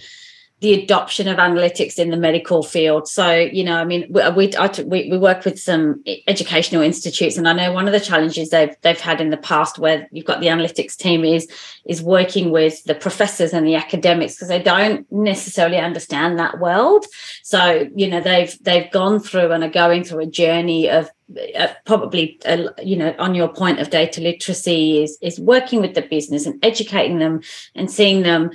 the 0.61 0.73
adoption 0.73 1.27
of 1.29 1.37
analytics 1.37 1.97
in 1.97 2.09
the 2.09 2.17
medical 2.17 2.63
field. 2.63 3.07
So, 3.07 3.31
you 3.31 3.63
know, 3.63 3.77
I 3.77 3.85
mean, 3.85 4.05
we 4.09 4.21
we, 4.31 4.51
we, 4.83 5.09
we 5.09 5.17
work 5.17 5.45
with 5.45 5.57
some 5.59 6.03
educational 6.27 6.81
institutes, 6.81 7.37
and 7.37 7.47
I 7.47 7.53
know 7.53 7.71
one 7.71 7.87
of 7.87 7.93
the 7.93 7.99
challenges 7.99 8.49
they've 8.49 8.75
they've 8.81 8.99
had 8.99 9.21
in 9.21 9.29
the 9.29 9.37
past, 9.37 9.79
where 9.79 10.07
you've 10.11 10.25
got 10.25 10.41
the 10.41 10.47
analytics 10.47 10.97
team, 10.97 11.23
is 11.23 11.47
is 11.85 12.01
working 12.01 12.51
with 12.51 12.83
the 12.83 12.95
professors 12.95 13.53
and 13.53 13.65
the 13.65 13.75
academics 13.75 14.35
because 14.35 14.49
they 14.49 14.61
don't 14.61 15.09
necessarily 15.11 15.77
understand 15.77 16.37
that 16.39 16.59
world. 16.59 17.05
So, 17.43 17.87
you 17.95 18.09
know, 18.09 18.19
they've 18.19 18.57
they've 18.61 18.91
gone 18.91 19.19
through 19.19 19.51
and 19.51 19.63
are 19.63 19.69
going 19.69 20.03
through 20.03 20.19
a 20.19 20.25
journey 20.25 20.89
of 20.89 21.09
uh, 21.55 21.67
probably 21.85 22.39
uh, 22.45 22.69
you 22.81 22.95
know 22.95 23.13
on 23.19 23.35
your 23.35 23.49
point 23.49 23.79
of 23.79 23.91
data 23.91 24.19
literacy 24.19 25.03
is 25.03 25.15
is 25.21 25.39
working 25.39 25.79
with 25.79 25.93
the 25.93 26.01
business 26.01 26.47
and 26.47 26.63
educating 26.65 27.19
them 27.19 27.41
and 27.75 27.91
seeing 27.91 28.23
them 28.23 28.49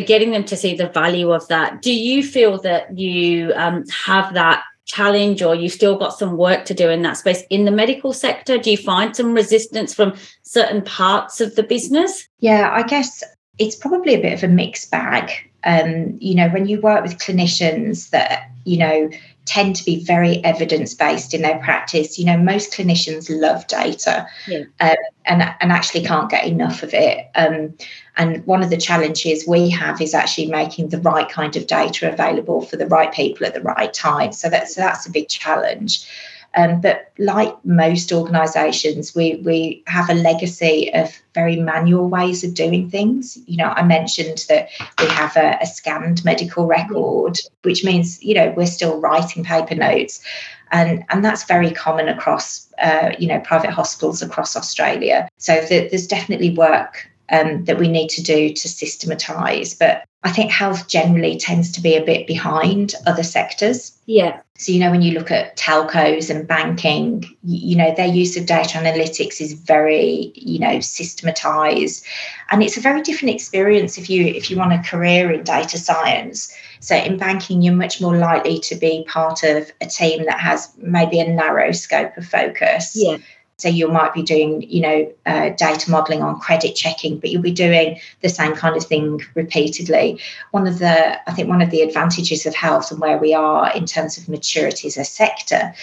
getting 0.00 0.30
them 0.30 0.44
to 0.44 0.56
see 0.56 0.74
the 0.74 0.88
value 0.88 1.32
of 1.32 1.46
that. 1.48 1.82
Do 1.82 1.92
you 1.92 2.22
feel 2.22 2.58
that 2.62 2.98
you 2.98 3.52
um, 3.54 3.84
have 3.88 4.34
that 4.34 4.64
challenge 4.84 5.42
or 5.42 5.54
you've 5.54 5.72
still 5.72 5.96
got 5.96 6.18
some 6.18 6.36
work 6.36 6.64
to 6.66 6.74
do 6.74 6.90
in 6.90 7.02
that 7.02 7.16
space 7.16 7.42
in 7.50 7.64
the 7.64 7.70
medical 7.70 8.12
sector? 8.12 8.58
Do 8.58 8.70
you 8.70 8.76
find 8.76 9.14
some 9.14 9.32
resistance 9.32 9.94
from 9.94 10.14
certain 10.42 10.82
parts 10.82 11.40
of 11.40 11.54
the 11.54 11.62
business? 11.62 12.28
Yeah, 12.40 12.70
I 12.72 12.82
guess 12.82 13.22
it's 13.58 13.76
probably 13.76 14.14
a 14.14 14.20
bit 14.20 14.34
of 14.34 14.42
a 14.42 14.52
mixed 14.52 14.90
bag. 14.90 15.30
Um, 15.64 16.16
you 16.20 16.34
know, 16.34 16.48
when 16.48 16.66
you 16.66 16.80
work 16.80 17.02
with 17.02 17.18
clinicians 17.18 18.10
that, 18.10 18.50
you 18.64 18.78
know, 18.78 19.10
tend 19.44 19.74
to 19.74 19.84
be 19.84 20.04
very 20.04 20.42
evidence 20.44 20.94
based 20.94 21.34
in 21.34 21.42
their 21.42 21.58
practice. 21.58 22.18
You 22.18 22.26
know, 22.26 22.38
most 22.38 22.72
clinicians 22.72 23.28
love 23.28 23.66
data 23.66 24.26
yeah. 24.46 24.64
um, 24.80 24.96
and, 25.24 25.42
and 25.60 25.72
actually 25.72 26.04
can't 26.04 26.30
get 26.30 26.46
enough 26.46 26.82
of 26.82 26.94
it. 26.94 27.28
Um, 27.34 27.74
and 28.16 28.46
one 28.46 28.62
of 28.62 28.70
the 28.70 28.76
challenges 28.76 29.46
we 29.46 29.68
have 29.70 30.00
is 30.00 30.14
actually 30.14 30.46
making 30.46 30.90
the 30.90 30.98
right 30.98 31.28
kind 31.28 31.56
of 31.56 31.66
data 31.66 32.12
available 32.12 32.62
for 32.62 32.76
the 32.76 32.86
right 32.86 33.12
people 33.12 33.46
at 33.46 33.54
the 33.54 33.62
right 33.62 33.92
time. 33.92 34.32
So 34.32 34.48
that's, 34.48 34.74
so 34.74 34.80
that's 34.80 35.06
a 35.06 35.10
big 35.10 35.28
challenge. 35.28 36.06
Um, 36.54 36.80
but 36.80 37.12
like 37.18 37.52
most 37.64 38.12
organisations, 38.12 39.14
we 39.14 39.36
we 39.36 39.82
have 39.86 40.10
a 40.10 40.14
legacy 40.14 40.92
of 40.92 41.10
very 41.34 41.56
manual 41.56 42.08
ways 42.08 42.44
of 42.44 42.54
doing 42.54 42.90
things. 42.90 43.38
You 43.46 43.56
know, 43.58 43.68
I 43.68 43.82
mentioned 43.82 44.44
that 44.48 44.68
we 44.98 45.06
have 45.06 45.36
a, 45.36 45.58
a 45.62 45.66
scanned 45.66 46.24
medical 46.24 46.66
record, 46.66 47.38
which 47.62 47.84
means 47.84 48.22
you 48.22 48.34
know 48.34 48.52
we're 48.56 48.66
still 48.66 49.00
writing 49.00 49.44
paper 49.44 49.74
notes, 49.74 50.22
and 50.70 51.04
and 51.08 51.24
that's 51.24 51.44
very 51.44 51.70
common 51.70 52.08
across 52.08 52.68
uh, 52.78 53.12
you 53.18 53.28
know 53.28 53.40
private 53.40 53.70
hospitals 53.70 54.20
across 54.20 54.54
Australia. 54.56 55.28
So 55.38 55.60
the, 55.60 55.88
there's 55.88 56.06
definitely 56.06 56.54
work 56.54 57.08
um, 57.30 57.64
that 57.64 57.78
we 57.78 57.88
need 57.88 58.08
to 58.10 58.22
do 58.22 58.52
to 58.52 58.68
systematise. 58.68 59.74
But 59.74 60.04
I 60.24 60.30
think 60.30 60.52
health 60.52 60.86
generally 60.86 61.36
tends 61.36 61.72
to 61.72 61.80
be 61.80 61.96
a 61.96 62.04
bit 62.04 62.28
behind 62.28 62.94
other 63.06 63.24
sectors. 63.24 63.98
Yeah. 64.06 64.40
So, 64.56 64.70
you 64.70 64.78
know, 64.78 64.92
when 64.92 65.02
you 65.02 65.18
look 65.18 65.32
at 65.32 65.56
telcos 65.56 66.30
and 66.30 66.46
banking, 66.46 67.24
you 67.42 67.74
know, 67.74 67.92
their 67.92 68.06
use 68.06 68.36
of 68.36 68.46
data 68.46 68.78
analytics 68.78 69.40
is 69.40 69.54
very, 69.54 70.32
you 70.36 70.60
know, 70.60 70.78
systematized. 70.78 72.04
And 72.50 72.62
it's 72.62 72.76
a 72.76 72.80
very 72.80 73.02
different 73.02 73.34
experience 73.34 73.98
if 73.98 74.08
you 74.08 74.24
if 74.24 74.48
you 74.48 74.56
want 74.56 74.72
a 74.72 74.88
career 74.88 75.32
in 75.32 75.42
data 75.42 75.76
science. 75.78 76.54
So 76.78 76.94
in 76.94 77.16
banking, 77.16 77.62
you're 77.62 77.74
much 77.74 78.00
more 78.00 78.16
likely 78.16 78.60
to 78.60 78.76
be 78.76 79.04
part 79.08 79.42
of 79.42 79.72
a 79.80 79.86
team 79.86 80.24
that 80.26 80.38
has 80.38 80.72
maybe 80.78 81.18
a 81.18 81.28
narrow 81.28 81.72
scope 81.72 82.16
of 82.16 82.26
focus. 82.26 82.92
Yeah 82.94 83.18
so 83.58 83.68
you 83.68 83.86
might 83.88 84.12
be 84.12 84.22
doing, 84.22 84.62
you 84.62 84.80
know, 84.80 85.12
uh, 85.26 85.50
data 85.50 85.90
modeling 85.90 86.22
on 86.22 86.40
credit 86.40 86.74
checking, 86.74 87.18
but 87.18 87.30
you'll 87.30 87.42
be 87.42 87.52
doing 87.52 88.00
the 88.20 88.28
same 88.28 88.54
kind 88.54 88.76
of 88.76 88.84
thing 88.84 89.20
repeatedly. 89.34 90.20
One 90.50 90.66
of 90.66 90.78
the, 90.80 91.30
I 91.30 91.32
think, 91.32 91.48
one 91.48 91.62
of 91.62 91.70
the 91.70 91.82
advantages 91.82 92.44
of 92.44 92.54
health 92.54 92.90
and 92.90 93.00
where 93.00 93.18
we 93.18 93.34
are 93.34 93.72
in 93.72 93.86
terms 93.86 94.18
of 94.18 94.28
maturity 94.28 94.88
as 94.88 94.96
a 94.96 95.04
sector 95.04 95.74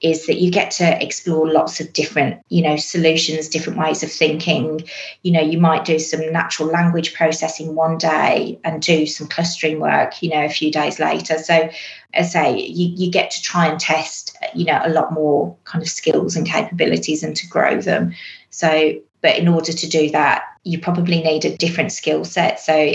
is 0.00 0.26
that 0.26 0.40
you 0.40 0.50
get 0.50 0.70
to 0.70 1.04
explore 1.04 1.50
lots 1.50 1.80
of 1.80 1.92
different 1.92 2.42
you 2.48 2.62
know 2.62 2.76
solutions 2.76 3.48
different 3.48 3.78
ways 3.78 4.02
of 4.02 4.10
thinking. 4.10 4.82
You 5.22 5.32
know 5.32 5.40
you 5.40 5.58
might 5.58 5.84
do 5.84 5.98
some 5.98 6.32
natural 6.32 6.68
language 6.68 7.14
processing 7.14 7.74
one 7.74 7.98
day 7.98 8.58
and 8.64 8.82
do 8.82 9.06
some 9.06 9.28
clustering 9.28 9.80
work 9.80 10.22
you 10.22 10.30
know 10.30 10.44
a 10.44 10.48
few 10.48 10.70
days 10.70 10.98
later. 10.98 11.38
So 11.38 11.70
as 12.14 12.34
I 12.34 12.54
say 12.54 12.60
you, 12.60 12.92
you 12.96 13.10
get 13.10 13.30
to 13.32 13.42
try 13.42 13.66
and 13.66 13.78
test 13.78 14.36
you 14.54 14.64
know 14.64 14.80
a 14.82 14.90
lot 14.90 15.12
more 15.12 15.56
kind 15.64 15.82
of 15.82 15.88
skills 15.88 16.36
and 16.36 16.46
capabilities 16.46 17.22
and 17.22 17.36
to 17.36 17.46
grow 17.46 17.80
them. 17.80 18.14
So 18.50 18.94
but 19.22 19.38
in 19.38 19.48
order 19.48 19.72
to 19.72 19.88
do 19.88 20.10
that 20.10 20.44
you 20.64 20.78
probably 20.78 21.22
need 21.22 21.44
a 21.44 21.56
different 21.56 21.90
skill 21.92 22.24
set. 22.24 22.60
So 22.60 22.94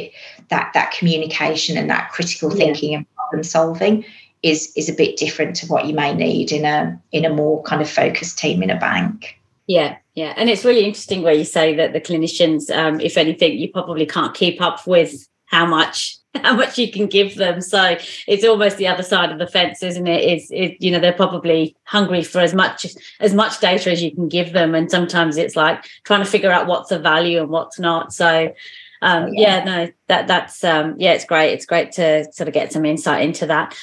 that 0.50 0.72
that 0.74 0.92
communication 0.92 1.78
and 1.78 1.90
that 1.90 2.12
critical 2.12 2.52
thinking 2.52 2.92
yeah. 2.92 2.98
and 3.00 3.16
problem 3.16 3.44
solving 3.44 4.06
is 4.46 4.72
is 4.76 4.88
a 4.88 4.94
bit 4.94 5.18
different 5.18 5.56
to 5.56 5.66
what 5.66 5.88
you 5.88 5.94
may 5.96 6.14
need 6.14 6.52
in 6.52 6.66
a 6.66 7.02
in 7.12 7.26
a 7.26 7.34
more 7.34 7.64
kind 7.64 7.82
of 7.82 7.90
focused 7.90 8.38
team 8.38 8.62
in 8.62 8.70
a 8.70 8.80
bank. 8.80 9.40
Yeah, 9.68 9.98
yeah, 10.14 10.36
and 10.38 10.50
it's 10.50 10.64
really 10.64 10.86
interesting 10.86 11.24
where 11.24 11.34
you 11.34 11.44
say 11.44 11.76
that 11.76 11.94
the 11.94 12.00
clinicians, 12.00 12.70
um, 12.70 13.02
if 13.02 13.18
anything, 13.18 13.58
you 13.58 13.72
probably 13.72 14.06
can't 14.06 14.36
keep 14.36 14.62
up 14.62 14.86
with 14.86 15.28
how 15.48 15.66
much 15.66 16.18
how 16.36 16.56
much 16.56 16.78
you 16.78 16.92
can 16.92 17.08
give 17.08 17.36
them. 17.36 17.60
So 17.60 17.98
it's 18.28 18.46
almost 18.46 18.78
the 18.78 18.88
other 18.88 19.02
side 19.02 19.32
of 19.32 19.40
the 19.40 19.48
fence, 19.48 19.82
isn't 19.82 20.06
it? 20.06 20.24
Is 20.24 20.52
it, 20.52 20.78
you 20.80 20.92
know, 20.92 21.00
they're 21.00 21.12
probably 21.12 21.76
hungry 21.86 22.22
for 22.22 22.40
as 22.40 22.54
much 22.54 22.86
as 23.20 23.34
much 23.34 23.60
data 23.60 23.92
as 23.92 24.04
you 24.04 24.14
can 24.14 24.30
give 24.30 24.54
them. 24.54 24.76
And 24.76 24.92
sometimes 24.92 25.38
it's 25.38 25.56
like 25.56 25.84
trying 26.04 26.24
to 26.24 26.30
figure 26.30 26.52
out 26.52 26.68
what's 26.68 26.92
of 26.92 27.02
value 27.02 27.42
and 27.42 27.50
what's 27.50 27.80
not. 27.80 28.14
So 28.14 28.54
um, 29.02 29.34
yeah. 29.34 29.58
yeah. 29.58 29.64
no, 29.64 29.92
that 30.08 30.28
that's 30.28 30.64
um, 30.64 30.96
yeah, 31.00 31.14
it's 31.14 31.26
great. 31.26 31.54
It's 31.54 31.66
great 31.66 31.94
to 31.94 32.32
sort 32.32 32.48
of 32.48 32.54
get 32.54 32.72
some 32.72 32.86
insight 32.86 33.24
into 33.24 33.48
that. 33.48 33.76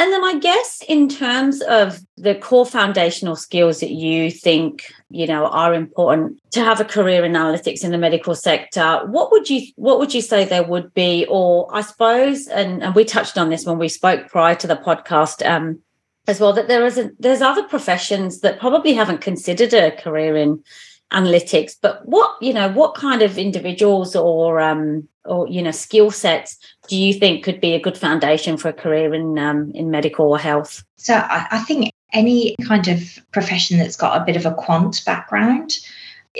And 0.00 0.12
then 0.12 0.22
I 0.22 0.38
guess 0.38 0.80
in 0.86 1.08
terms 1.08 1.60
of 1.62 1.98
the 2.16 2.36
core 2.36 2.64
foundational 2.64 3.34
skills 3.34 3.80
that 3.80 3.90
you 3.90 4.30
think, 4.30 4.84
you 5.10 5.26
know, 5.26 5.46
are 5.46 5.74
important 5.74 6.38
to 6.52 6.62
have 6.62 6.80
a 6.80 6.84
career 6.84 7.24
in 7.24 7.32
analytics 7.32 7.82
in 7.82 7.90
the 7.90 7.98
medical 7.98 8.36
sector, 8.36 9.00
what 9.06 9.32
would 9.32 9.50
you 9.50 9.66
what 9.74 9.98
would 9.98 10.14
you 10.14 10.22
say 10.22 10.44
there 10.44 10.62
would 10.62 10.94
be? 10.94 11.26
Or 11.28 11.68
I 11.74 11.80
suppose, 11.80 12.46
and, 12.46 12.80
and 12.82 12.94
we 12.94 13.04
touched 13.04 13.36
on 13.36 13.50
this 13.50 13.66
when 13.66 13.78
we 13.78 13.88
spoke 13.88 14.28
prior 14.28 14.54
to 14.56 14.68
the 14.68 14.76
podcast, 14.76 15.44
um, 15.44 15.80
as 16.28 16.38
well, 16.38 16.52
that 16.52 16.68
there 16.68 16.86
is 16.86 16.96
a, 16.96 17.10
there's 17.18 17.42
other 17.42 17.64
professions 17.64 18.40
that 18.40 18.60
probably 18.60 18.92
haven't 18.92 19.20
considered 19.20 19.74
a 19.74 19.90
career 19.90 20.36
in 20.36 20.62
analytics 21.12 21.72
but 21.80 22.06
what 22.06 22.36
you 22.42 22.52
know 22.52 22.70
what 22.70 22.94
kind 22.94 23.22
of 23.22 23.38
individuals 23.38 24.14
or 24.14 24.60
um 24.60 25.08
or 25.24 25.48
you 25.48 25.62
know 25.62 25.70
skill 25.70 26.10
sets 26.10 26.58
do 26.88 26.96
you 26.96 27.14
think 27.14 27.44
could 27.44 27.60
be 27.60 27.74
a 27.74 27.80
good 27.80 27.96
foundation 27.96 28.56
for 28.56 28.68
a 28.68 28.72
career 28.72 29.14
in 29.14 29.38
um, 29.38 29.70
in 29.74 29.90
medical 29.90 30.30
or 30.30 30.38
health? 30.38 30.82
So 30.96 31.14
I, 31.14 31.46
I 31.50 31.58
think 31.60 31.92
any 32.12 32.56
kind 32.66 32.88
of 32.88 33.18
profession 33.32 33.78
that's 33.78 33.96
got 33.96 34.20
a 34.20 34.24
bit 34.24 34.36
of 34.36 34.46
a 34.46 34.54
quant 34.54 35.02
background 35.04 35.78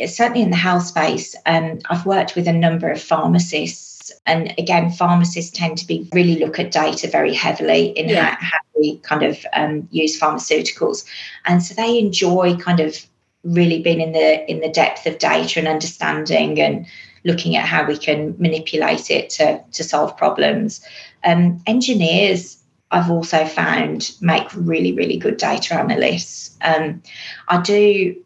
certainly 0.06 0.42
in 0.42 0.50
the 0.50 0.56
health 0.56 0.84
space 0.84 1.34
um, 1.46 1.78
i've 1.90 2.06
worked 2.06 2.36
with 2.36 2.46
a 2.46 2.52
number 2.52 2.88
of 2.88 3.00
pharmacists. 3.00 4.12
And 4.26 4.54
again 4.58 4.90
pharmacists 4.90 5.56
tend 5.56 5.76
to 5.78 5.86
be 5.86 6.08
really 6.12 6.36
look 6.36 6.58
at 6.58 6.70
data 6.70 7.08
very 7.08 7.34
heavily 7.34 7.88
in 7.88 8.08
yeah. 8.08 8.36
how, 8.36 8.46
how, 8.46 8.58
we 8.78 8.98
kind 8.98 9.22
of 9.22 9.44
um, 9.54 9.88
use 9.90 10.18
pharmaceuticals. 10.18 11.04
And 11.46 11.62
so 11.62 11.74
they 11.74 11.98
enjoy 11.98 12.56
kind 12.56 12.78
of 12.78 12.96
really 13.42 13.82
being 13.82 14.00
in 14.00 14.12
the 14.12 14.48
in 14.50 14.60
the 14.60 14.68
depth 14.68 15.04
of 15.06 15.18
data 15.18 15.58
and 15.58 15.68
understanding 15.68 16.60
and 16.60 16.86
looking 17.24 17.56
at 17.56 17.66
how 17.66 17.86
we 17.86 17.96
can 17.96 18.34
manipulate 18.38 19.10
it 19.10 19.30
to, 19.30 19.62
to 19.72 19.84
solve 19.84 20.16
problems. 20.16 20.84
Um, 21.24 21.60
engineers, 21.66 22.58
I've 22.90 23.10
also 23.10 23.44
found 23.44 24.14
make 24.20 24.48
really 24.54 24.92
really 24.92 25.18
good 25.18 25.36
data 25.36 25.74
analysts. 25.74 26.56
Um, 26.62 27.02
I 27.48 27.60
do. 27.60 28.16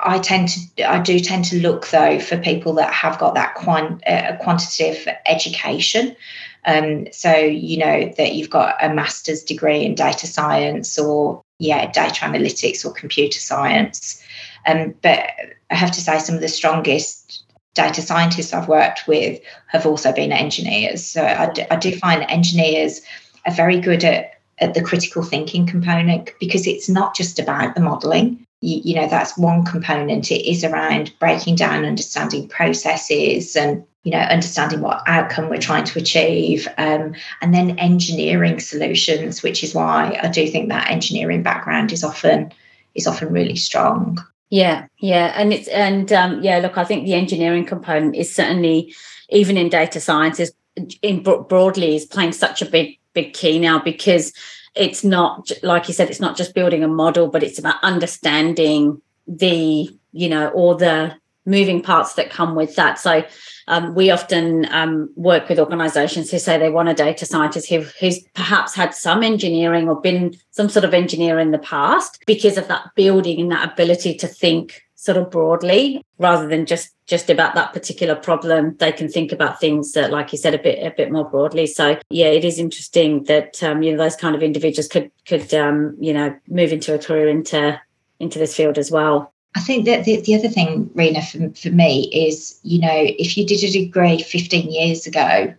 I 0.00 0.18
tend 0.18 0.48
to 0.48 0.90
I 0.90 1.00
do 1.00 1.20
tend 1.20 1.44
to 1.46 1.60
look 1.60 1.88
though 1.88 2.18
for 2.18 2.36
people 2.36 2.72
that 2.74 2.92
have 2.92 3.18
got 3.18 3.34
that 3.34 3.54
quant, 3.54 4.02
uh, 4.06 4.36
quantitative 4.40 5.08
education. 5.26 6.16
Um, 6.64 7.06
so 7.12 7.36
you 7.36 7.78
know 7.78 8.12
that 8.16 8.34
you've 8.34 8.50
got 8.50 8.76
a 8.82 8.92
master's 8.92 9.44
degree 9.44 9.84
in 9.84 9.94
data 9.94 10.26
science 10.26 10.98
or 10.98 11.42
yeah 11.60 11.90
data 11.90 12.24
analytics 12.24 12.84
or 12.84 12.92
computer 12.92 13.38
science 13.38 14.24
um, 14.68 14.94
but 15.02 15.30
I 15.70 15.74
have 15.74 15.92
to 15.92 16.00
say, 16.00 16.18
some 16.18 16.34
of 16.34 16.40
the 16.40 16.48
strongest 16.48 17.44
data 17.74 18.02
scientists 18.02 18.52
I've 18.52 18.68
worked 18.68 19.06
with 19.06 19.40
have 19.68 19.86
also 19.86 20.12
been 20.12 20.32
engineers. 20.32 21.04
So 21.06 21.24
I 21.24 21.50
do, 21.52 21.62
I 21.70 21.76
do 21.76 21.96
find 21.96 22.24
engineers 22.28 23.00
are 23.46 23.52
very 23.52 23.80
good 23.80 24.04
at, 24.04 24.32
at 24.58 24.74
the 24.74 24.82
critical 24.82 25.22
thinking 25.22 25.66
component 25.66 26.30
because 26.40 26.66
it's 26.66 26.88
not 26.88 27.14
just 27.14 27.38
about 27.38 27.74
the 27.74 27.80
modeling. 27.80 28.44
You, 28.60 28.80
you, 28.84 28.94
know, 28.96 29.06
that's 29.06 29.38
one 29.38 29.64
component. 29.64 30.32
It 30.32 30.50
is 30.50 30.64
around 30.64 31.16
breaking 31.20 31.54
down, 31.54 31.84
understanding 31.84 32.48
processes 32.48 33.54
and, 33.54 33.84
you 34.02 34.10
know, 34.10 34.18
understanding 34.18 34.80
what 34.80 35.02
outcome 35.06 35.48
we're 35.48 35.58
trying 35.58 35.84
to 35.84 35.98
achieve, 36.00 36.66
um, 36.76 37.14
and 37.40 37.54
then 37.54 37.78
engineering 37.78 38.58
solutions, 38.58 39.42
which 39.44 39.62
is 39.62 39.74
why 39.74 40.18
I 40.20 40.28
do 40.28 40.48
think 40.48 40.70
that 40.70 40.90
engineering 40.90 41.44
background 41.44 41.92
is 41.92 42.02
often 42.02 42.52
is 42.96 43.06
often 43.06 43.32
really 43.32 43.54
strong. 43.54 44.18
Yeah, 44.50 44.86
yeah, 44.98 45.32
and 45.36 45.52
it's 45.52 45.68
and 45.68 46.10
um, 46.12 46.42
yeah. 46.42 46.58
Look, 46.58 46.78
I 46.78 46.84
think 46.84 47.04
the 47.04 47.14
engineering 47.14 47.66
component 47.66 48.16
is 48.16 48.34
certainly, 48.34 48.94
even 49.28 49.58
in 49.58 49.68
data 49.68 50.00
science, 50.00 50.40
is 50.40 50.54
in 51.02 51.22
broadly 51.22 51.96
is 51.96 52.06
playing 52.06 52.32
such 52.32 52.62
a 52.62 52.66
big 52.66 52.98
big 53.12 53.34
key 53.34 53.58
now 53.58 53.78
because 53.78 54.32
it's 54.74 55.04
not 55.04 55.50
like 55.62 55.88
you 55.88 55.94
said, 55.94 56.08
it's 56.08 56.20
not 56.20 56.36
just 56.36 56.54
building 56.54 56.82
a 56.82 56.88
model, 56.88 57.28
but 57.28 57.42
it's 57.42 57.58
about 57.58 57.82
understanding 57.82 59.02
the 59.26 59.90
you 60.12 60.28
know 60.30 60.48
all 60.50 60.74
the 60.74 61.14
moving 61.48 61.82
parts 61.82 62.14
that 62.14 62.30
come 62.30 62.54
with 62.54 62.76
that. 62.76 62.98
So 62.98 63.24
um, 63.68 63.94
we 63.94 64.10
often 64.10 64.66
um, 64.72 65.10
work 65.16 65.48
with 65.48 65.58
organizations 65.58 66.30
who 66.30 66.38
say 66.38 66.58
they 66.58 66.70
want 66.70 66.88
a 66.88 66.94
data 66.94 67.26
scientist 67.26 67.68
who, 67.68 67.80
who's 68.00 68.22
perhaps 68.34 68.74
had 68.74 68.94
some 68.94 69.22
engineering 69.22 69.88
or 69.88 70.00
been 70.00 70.36
some 70.50 70.68
sort 70.68 70.84
of 70.84 70.94
engineer 70.94 71.38
in 71.38 71.50
the 71.50 71.58
past 71.58 72.22
because 72.26 72.56
of 72.56 72.68
that 72.68 72.90
building 72.94 73.40
and 73.40 73.50
that 73.50 73.72
ability 73.72 74.14
to 74.16 74.26
think 74.26 74.82
sort 74.94 75.16
of 75.16 75.30
broadly 75.30 76.04
rather 76.18 76.48
than 76.48 76.66
just 76.66 76.92
just 77.06 77.30
about 77.30 77.54
that 77.54 77.72
particular 77.72 78.16
problem. 78.16 78.76
They 78.78 78.90
can 78.90 79.08
think 79.08 79.32
about 79.32 79.60
things 79.60 79.92
that 79.92 80.10
like 80.10 80.32
you 80.32 80.38
said 80.38 80.54
a 80.54 80.58
bit 80.58 80.84
a 80.84 80.90
bit 80.90 81.12
more 81.12 81.24
broadly. 81.24 81.66
So 81.66 81.98
yeah 82.10 82.26
it 82.26 82.44
is 82.44 82.58
interesting 82.58 83.24
that 83.24 83.62
um, 83.62 83.82
you 83.82 83.92
know 83.92 83.98
those 83.98 84.16
kind 84.16 84.34
of 84.34 84.42
individuals 84.42 84.88
could 84.88 85.10
could 85.26 85.54
um, 85.54 85.96
you 86.00 86.12
know 86.12 86.36
move 86.48 86.72
into 86.72 86.94
a 86.94 86.98
career 86.98 87.28
into 87.28 87.80
into 88.18 88.38
this 88.38 88.56
field 88.56 88.76
as 88.76 88.90
well 88.90 89.32
I 89.58 89.60
think 89.60 89.86
that 89.86 90.04
the, 90.04 90.20
the 90.20 90.36
other 90.36 90.48
thing, 90.48 90.88
Rena, 90.94 91.20
for, 91.20 91.50
for 91.50 91.70
me 91.70 92.04
is, 92.12 92.60
you 92.62 92.80
know, 92.80 92.94
if 92.94 93.36
you 93.36 93.44
did 93.44 93.64
a 93.64 93.72
degree 93.72 94.22
15 94.22 94.70
years 94.70 95.04
ago 95.04 95.52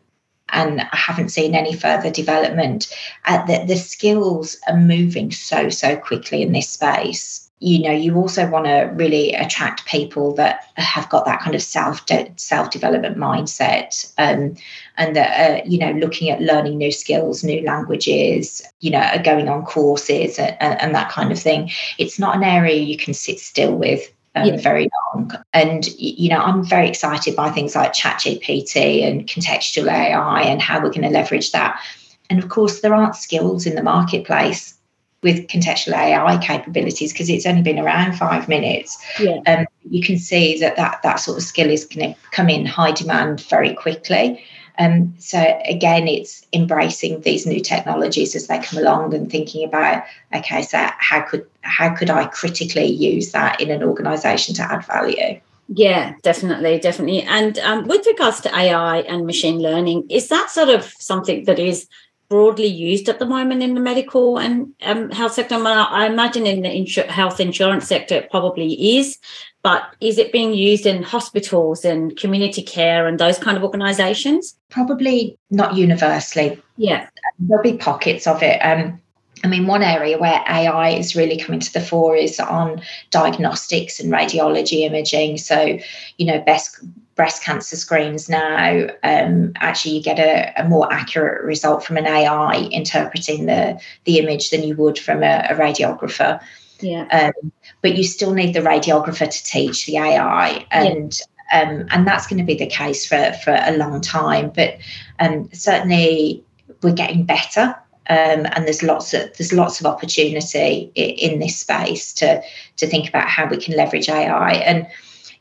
and 0.47 0.79
I 0.79 0.95
haven't 0.95 1.29
seen 1.29 1.53
any 1.53 1.75
further 1.75 2.09
development, 2.09 2.95
uh, 3.25 3.45
the, 3.45 3.65
the 3.67 3.75
skills 3.75 4.55
are 4.69 4.77
moving 4.77 5.31
so, 5.31 5.67
so 5.67 5.97
quickly 5.97 6.41
in 6.41 6.53
this 6.53 6.69
space 6.69 7.48
you 7.59 7.79
know 7.79 7.91
you 7.91 8.15
also 8.15 8.49
want 8.49 8.65
to 8.65 8.91
really 8.95 9.33
attract 9.33 9.85
people 9.85 10.33
that 10.35 10.67
have 10.75 11.09
got 11.09 11.25
that 11.25 11.41
kind 11.41 11.55
of 11.55 11.61
self 11.61 12.05
de- 12.05 12.31
self 12.37 12.71
development 12.71 13.17
mindset 13.17 14.11
um, 14.17 14.55
and 14.97 15.15
that 15.15 15.51
are, 15.65 15.67
you 15.67 15.77
know 15.77 15.91
looking 15.91 16.29
at 16.29 16.41
learning 16.41 16.77
new 16.77 16.91
skills 16.91 17.43
new 17.43 17.61
languages 17.63 18.61
you 18.79 18.89
know 18.89 18.99
are 18.99 19.21
going 19.21 19.49
on 19.49 19.63
courses 19.65 20.39
and, 20.39 20.57
and 20.61 20.95
that 20.95 21.11
kind 21.11 21.31
of 21.31 21.39
thing 21.39 21.69
it's 21.97 22.17
not 22.17 22.35
an 22.35 22.43
area 22.43 22.81
you 22.81 22.97
can 22.97 23.13
sit 23.13 23.39
still 23.39 23.75
with 23.75 24.11
um, 24.35 24.47
yeah. 24.47 24.57
very 24.57 24.89
long. 25.13 25.31
And, 25.53 25.87
you 25.97 26.29
know, 26.29 26.37
I'm 26.37 26.63
very 26.63 26.87
excited 26.87 27.35
by 27.35 27.49
things 27.49 27.75
like 27.75 27.93
ChatGPT 27.93 29.03
and 29.03 29.25
contextual 29.25 29.91
AI 29.91 30.43
and 30.43 30.61
how 30.61 30.77
we're 30.77 30.91
going 30.91 31.01
to 31.01 31.09
leverage 31.09 31.51
that. 31.51 31.81
And 32.29 32.41
of 32.41 32.49
course, 32.49 32.81
there 32.81 32.93
aren't 32.93 33.15
skills 33.15 33.65
in 33.65 33.75
the 33.75 33.81
marketplace 33.81 34.78
with 35.21 35.47
contextual 35.47 35.93
AI 35.93 36.37
capabilities 36.37 37.11
because 37.11 37.29
it's 37.29 37.45
only 37.45 37.61
been 37.61 37.79
around 37.79 38.13
five 38.13 38.47
minutes. 38.47 38.97
Yeah. 39.19 39.39
Um, 39.45 39.65
you 39.89 40.01
can 40.01 40.17
see 40.17 40.59
that, 40.59 40.75
that 40.77 41.01
that 41.03 41.15
sort 41.17 41.37
of 41.37 41.43
skill 41.43 41.69
is 41.69 41.85
going 41.85 42.13
to 42.13 42.19
come 42.31 42.49
in 42.49 42.65
high 42.65 42.91
demand 42.91 43.41
very 43.41 43.73
quickly. 43.73 44.43
Um, 44.77 45.13
so 45.19 45.59
again, 45.65 46.07
it's 46.07 46.45
embracing 46.53 47.19
these 47.21 47.45
new 47.45 47.59
technologies 47.59 48.33
as 48.33 48.47
they 48.47 48.59
come 48.59 48.79
along 48.79 49.13
and 49.13 49.29
thinking 49.29 49.65
about, 49.65 50.03
okay, 50.33 50.61
so 50.61 50.87
how 50.97 51.21
could 51.21 51.45
how 51.61 51.93
could 51.93 52.09
I 52.09 52.25
critically 52.27 52.85
use 52.85 53.33
that 53.33 53.59
in 53.59 53.71
an 53.71 53.83
organisation 53.83 54.55
to 54.55 54.61
add 54.61 54.85
value? 54.85 55.41
Yeah, 55.67 56.15
definitely, 56.23 56.79
definitely. 56.79 57.21
And 57.23 57.59
um, 57.59 57.87
with 57.87 58.07
regards 58.07 58.41
to 58.41 58.57
AI 58.57 58.99
and 59.01 59.27
machine 59.27 59.59
learning, 59.59 60.09
is 60.09 60.29
that 60.29 60.49
sort 60.49 60.69
of 60.69 60.85
something 60.97 61.43
that 61.43 61.59
is 61.59 61.87
broadly 62.29 62.67
used 62.67 63.09
at 63.09 63.19
the 63.19 63.25
moment 63.25 63.63
in 63.63 63.73
the 63.73 63.81
medical 63.81 64.37
and 64.37 64.73
um, 64.83 65.09
health 65.11 65.33
sector? 65.33 65.55
I 65.55 66.05
imagine 66.05 66.45
in 66.45 66.61
the 66.61 66.69
insur- 66.69 67.07
health 67.07 67.39
insurance 67.39 67.87
sector 67.87 68.15
it 68.15 68.31
probably 68.31 68.97
is, 68.97 69.17
but 69.63 69.83
is 69.99 70.17
it 70.17 70.31
being 70.31 70.53
used 70.53 70.85
in 70.85 71.03
hospitals 71.03 71.83
and 71.83 72.15
community 72.15 72.61
care 72.61 73.07
and 73.07 73.19
those 73.19 73.37
kind 73.37 73.57
of 73.57 73.63
organisations? 73.63 74.55
Probably 74.69 75.37
not 75.49 75.75
universally. 75.75 76.61
Yeah, 76.77 77.09
there'll 77.39 77.63
be 77.63 77.77
pockets 77.77 78.27
of 78.27 78.41
it. 78.43 78.59
Um, 78.59 79.01
I 79.43 79.47
mean, 79.47 79.67
one 79.67 79.83
area 79.83 80.17
where 80.17 80.43
AI 80.47 80.89
is 80.89 81.15
really 81.15 81.37
coming 81.37 81.61
to 81.61 81.73
the 81.73 81.81
fore 81.81 82.15
is 82.15 82.39
on 82.39 82.81
diagnostics 83.09 83.99
and 83.99 84.11
radiology 84.11 84.81
imaging. 84.81 85.37
So, 85.37 85.79
you 86.17 86.25
know, 86.25 86.41
best 86.41 86.79
breast 87.19 87.43
cancer 87.43 87.75
screens 87.75 88.29
now, 88.29 88.87
um, 89.03 89.51
actually 89.57 89.93
you 89.93 90.01
get 90.01 90.19
a, 90.19 90.53
a, 90.55 90.65
more 90.69 90.87
accurate 90.89 91.43
result 91.43 91.83
from 91.83 91.97
an 91.97 92.07
AI 92.07 92.69
interpreting 92.71 93.45
the, 93.45 93.77
the 94.05 94.19
image 94.19 94.51
than 94.51 94.63
you 94.63 94.73
would 94.77 94.97
from 94.97 95.21
a, 95.21 95.45
a 95.49 95.53
radiographer. 95.55 96.39
Yeah. 96.79 97.03
Um, 97.11 97.51
but 97.81 97.97
you 97.97 98.05
still 98.05 98.33
need 98.33 98.53
the 98.53 98.61
radiographer 98.61 99.29
to 99.29 99.43
teach 99.43 99.85
the 99.85 99.97
AI, 99.97 100.65
and 100.71 101.19
yeah. 101.51 101.61
um, 101.61 101.87
and 101.91 102.07
that's 102.07 102.25
going 102.25 102.39
to 102.39 102.45
be 102.45 102.55
the 102.55 102.67
case 102.67 103.05
for 103.05 103.33
for 103.43 103.53
a 103.53 103.75
long 103.75 103.99
time. 103.99 104.53
But 104.55 104.77
um, 105.19 105.49
certainly 105.51 106.41
we're 106.81 106.93
getting 106.93 107.25
better. 107.25 107.75
Um, 108.07 108.47
and 108.53 108.65
there's 108.65 108.81
lots 108.81 109.13
of 109.13 109.35
there's 109.37 109.51
lots 109.51 109.81
of 109.81 109.85
opportunity 109.85 110.89
in, 110.95 111.33
in 111.33 111.39
this 111.39 111.57
space 111.57 112.13
to 112.13 112.41
to 112.77 112.87
think 112.87 113.09
about 113.09 113.27
how 113.27 113.45
we 113.45 113.57
can 113.57 113.75
leverage 113.75 114.07
AI 114.07 114.53
and 114.53 114.87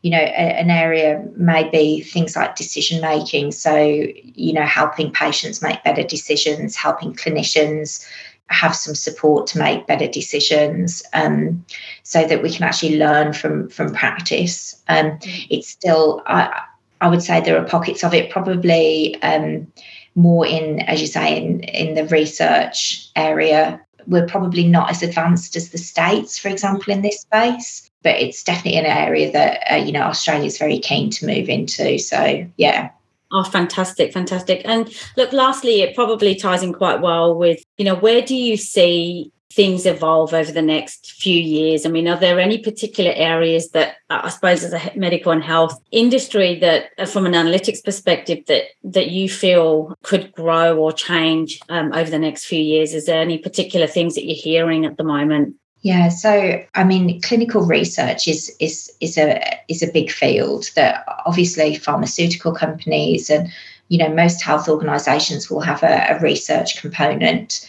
you 0.02 0.10
know, 0.10 0.18
a, 0.18 0.60
an 0.60 0.70
area 0.70 1.24
may 1.36 1.68
be 1.68 2.02
things 2.02 2.36
like 2.36 2.56
decision 2.56 3.00
making. 3.00 3.52
So, 3.52 3.76
you 3.76 4.52
know, 4.52 4.64
helping 4.64 5.10
patients 5.12 5.60
make 5.60 5.82
better 5.82 6.04
decisions, 6.04 6.76
helping 6.76 7.14
clinicians 7.14 8.06
have 8.50 8.74
some 8.74 8.94
support 8.94 9.46
to 9.46 9.58
make 9.58 9.86
better 9.86 10.08
decisions 10.08 11.02
um, 11.12 11.64
so 12.02 12.26
that 12.26 12.42
we 12.42 12.50
can 12.50 12.64
actually 12.64 12.98
learn 12.98 13.32
from 13.32 13.68
from 13.68 13.92
practice 13.92 14.82
um, 14.88 15.06
mm. 15.06 15.46
it's 15.50 15.68
still 15.68 16.22
I, 16.26 16.62
I 17.00 17.08
would 17.08 17.22
say 17.22 17.40
there 17.40 17.60
are 17.60 17.68
pockets 17.68 18.02
of 18.02 18.14
it 18.14 18.30
probably 18.30 19.20
um, 19.22 19.70
more 20.14 20.46
in 20.46 20.80
as 20.80 21.00
you 21.00 21.06
say 21.06 21.36
in 21.36 21.60
in 21.60 21.94
the 21.94 22.06
research 22.06 23.10
area 23.16 23.80
we're 24.08 24.26
probably 24.26 24.66
not 24.66 24.90
as 24.90 25.02
advanced 25.02 25.56
as 25.56 25.70
the 25.70 25.78
states 25.78 26.38
for 26.38 26.48
example 26.48 26.92
in 26.92 27.02
this 27.02 27.20
space 27.20 27.90
but 28.02 28.16
it's 28.16 28.42
definitely 28.42 28.78
an 28.78 28.86
area 28.86 29.30
that 29.30 29.72
uh, 29.72 29.76
you 29.76 29.92
know 29.92 30.02
australia 30.02 30.46
is 30.46 30.58
very 30.58 30.78
keen 30.78 31.10
to 31.10 31.26
move 31.26 31.48
into 31.48 31.98
so 31.98 32.46
yeah 32.56 32.90
Oh, 33.30 33.44
fantastic, 33.44 34.12
fantastic. 34.12 34.62
And 34.64 34.90
look, 35.18 35.32
lastly, 35.34 35.82
it 35.82 35.94
probably 35.94 36.34
ties 36.34 36.62
in 36.62 36.72
quite 36.72 37.02
well 37.02 37.34
with, 37.34 37.62
you 37.76 37.84
know, 37.84 37.94
where 37.94 38.22
do 38.22 38.34
you 38.34 38.56
see 38.56 39.30
things 39.50 39.86
evolve 39.86 40.34
over 40.34 40.52
the 40.52 40.62
next 40.62 41.12
few 41.12 41.40
years? 41.40 41.86
I 41.86 41.88
mean, 41.88 42.08
are 42.08 42.18
there 42.18 42.38
any 42.38 42.58
particular 42.58 43.12
areas 43.14 43.70
that 43.70 43.96
I 44.10 44.28
suppose 44.28 44.64
as 44.64 44.72
a 44.72 44.92
medical 44.96 45.32
and 45.32 45.42
health 45.42 45.80
industry 45.90 46.58
that 46.60 46.90
uh, 46.98 47.06
from 47.06 47.26
an 47.26 47.32
analytics 47.32 47.82
perspective 47.82 48.44
that 48.46 48.64
that 48.84 49.10
you 49.10 49.28
feel 49.28 49.94
could 50.02 50.32
grow 50.32 50.76
or 50.78 50.92
change 50.92 51.60
um, 51.68 51.92
over 51.92 52.10
the 52.10 52.18
next 52.18 52.44
few 52.44 52.60
years? 52.60 52.94
Is 52.94 53.06
there 53.06 53.20
any 53.20 53.38
particular 53.38 53.86
things 53.86 54.14
that 54.14 54.24
you're 54.24 54.36
hearing 54.36 54.84
at 54.84 54.96
the 54.96 55.04
moment? 55.04 55.56
Yeah, 55.82 56.08
so 56.08 56.62
I 56.74 56.84
mean, 56.84 57.20
clinical 57.22 57.62
research 57.62 58.26
is 58.26 58.54
is 58.58 58.92
is 59.00 59.16
a 59.16 59.40
is 59.68 59.82
a 59.82 59.92
big 59.92 60.10
field 60.10 60.70
that 60.74 61.04
obviously 61.24 61.76
pharmaceutical 61.76 62.52
companies 62.52 63.30
and 63.30 63.48
you 63.88 63.98
know 63.98 64.12
most 64.12 64.42
health 64.42 64.68
organisations 64.68 65.48
will 65.48 65.60
have 65.60 65.82
a, 65.82 66.06
a 66.10 66.20
research 66.20 66.80
component, 66.80 67.66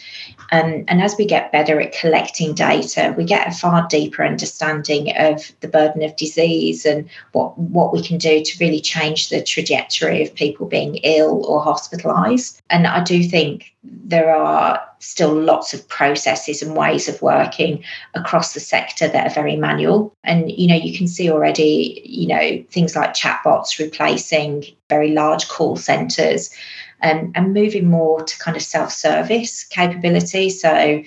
and 0.50 1.02
as 1.02 1.14
we 1.16 1.24
get 1.26 1.52
better 1.52 1.80
at 1.80 1.92
collecting 1.92 2.54
data, 2.54 3.14
we 3.16 3.24
get 3.24 3.48
a 3.48 3.52
far 3.52 3.86
deeper 3.88 4.24
understanding 4.24 5.16
of 5.16 5.52
the 5.60 5.68
burden 5.68 6.02
of 6.02 6.16
disease 6.16 6.84
and 6.84 7.08
what, 7.32 7.56
what 7.56 7.92
we 7.92 8.02
can 8.02 8.18
do 8.18 8.42
to 8.42 8.58
really 8.58 8.80
change 8.80 9.28
the 9.28 9.42
trajectory 9.42 10.22
of 10.22 10.34
people 10.34 10.66
being 10.66 10.96
ill 10.96 11.44
or 11.46 11.64
hospitalised. 11.64 12.60
And 12.68 12.86
I 12.86 13.02
do 13.04 13.22
think 13.22 13.72
there 13.84 14.34
are 14.34 14.80
still 14.98 15.32
lots 15.32 15.72
of 15.72 15.86
processes 15.88 16.62
and 16.62 16.76
ways 16.76 17.08
of 17.08 17.22
working 17.22 17.82
across 18.14 18.52
the 18.52 18.60
sector 18.60 19.08
that 19.08 19.26
are 19.26 19.34
very 19.34 19.56
manual. 19.56 20.12
And, 20.24 20.50
you 20.50 20.66
know, 20.66 20.74
you 20.74 20.96
can 20.96 21.06
see 21.06 21.30
already, 21.30 22.02
you 22.04 22.26
know, 22.26 22.62
things 22.70 22.96
like 22.96 23.14
chatbots 23.14 23.78
replacing 23.78 24.64
very 24.88 25.12
large 25.12 25.48
call 25.48 25.76
centres 25.76 26.50
um, 27.02 27.32
and 27.34 27.54
moving 27.54 27.88
more 27.88 28.22
to 28.22 28.38
kind 28.38 28.56
of 28.56 28.62
self-service 28.62 29.64
capability. 29.64 30.50
So 30.50 31.02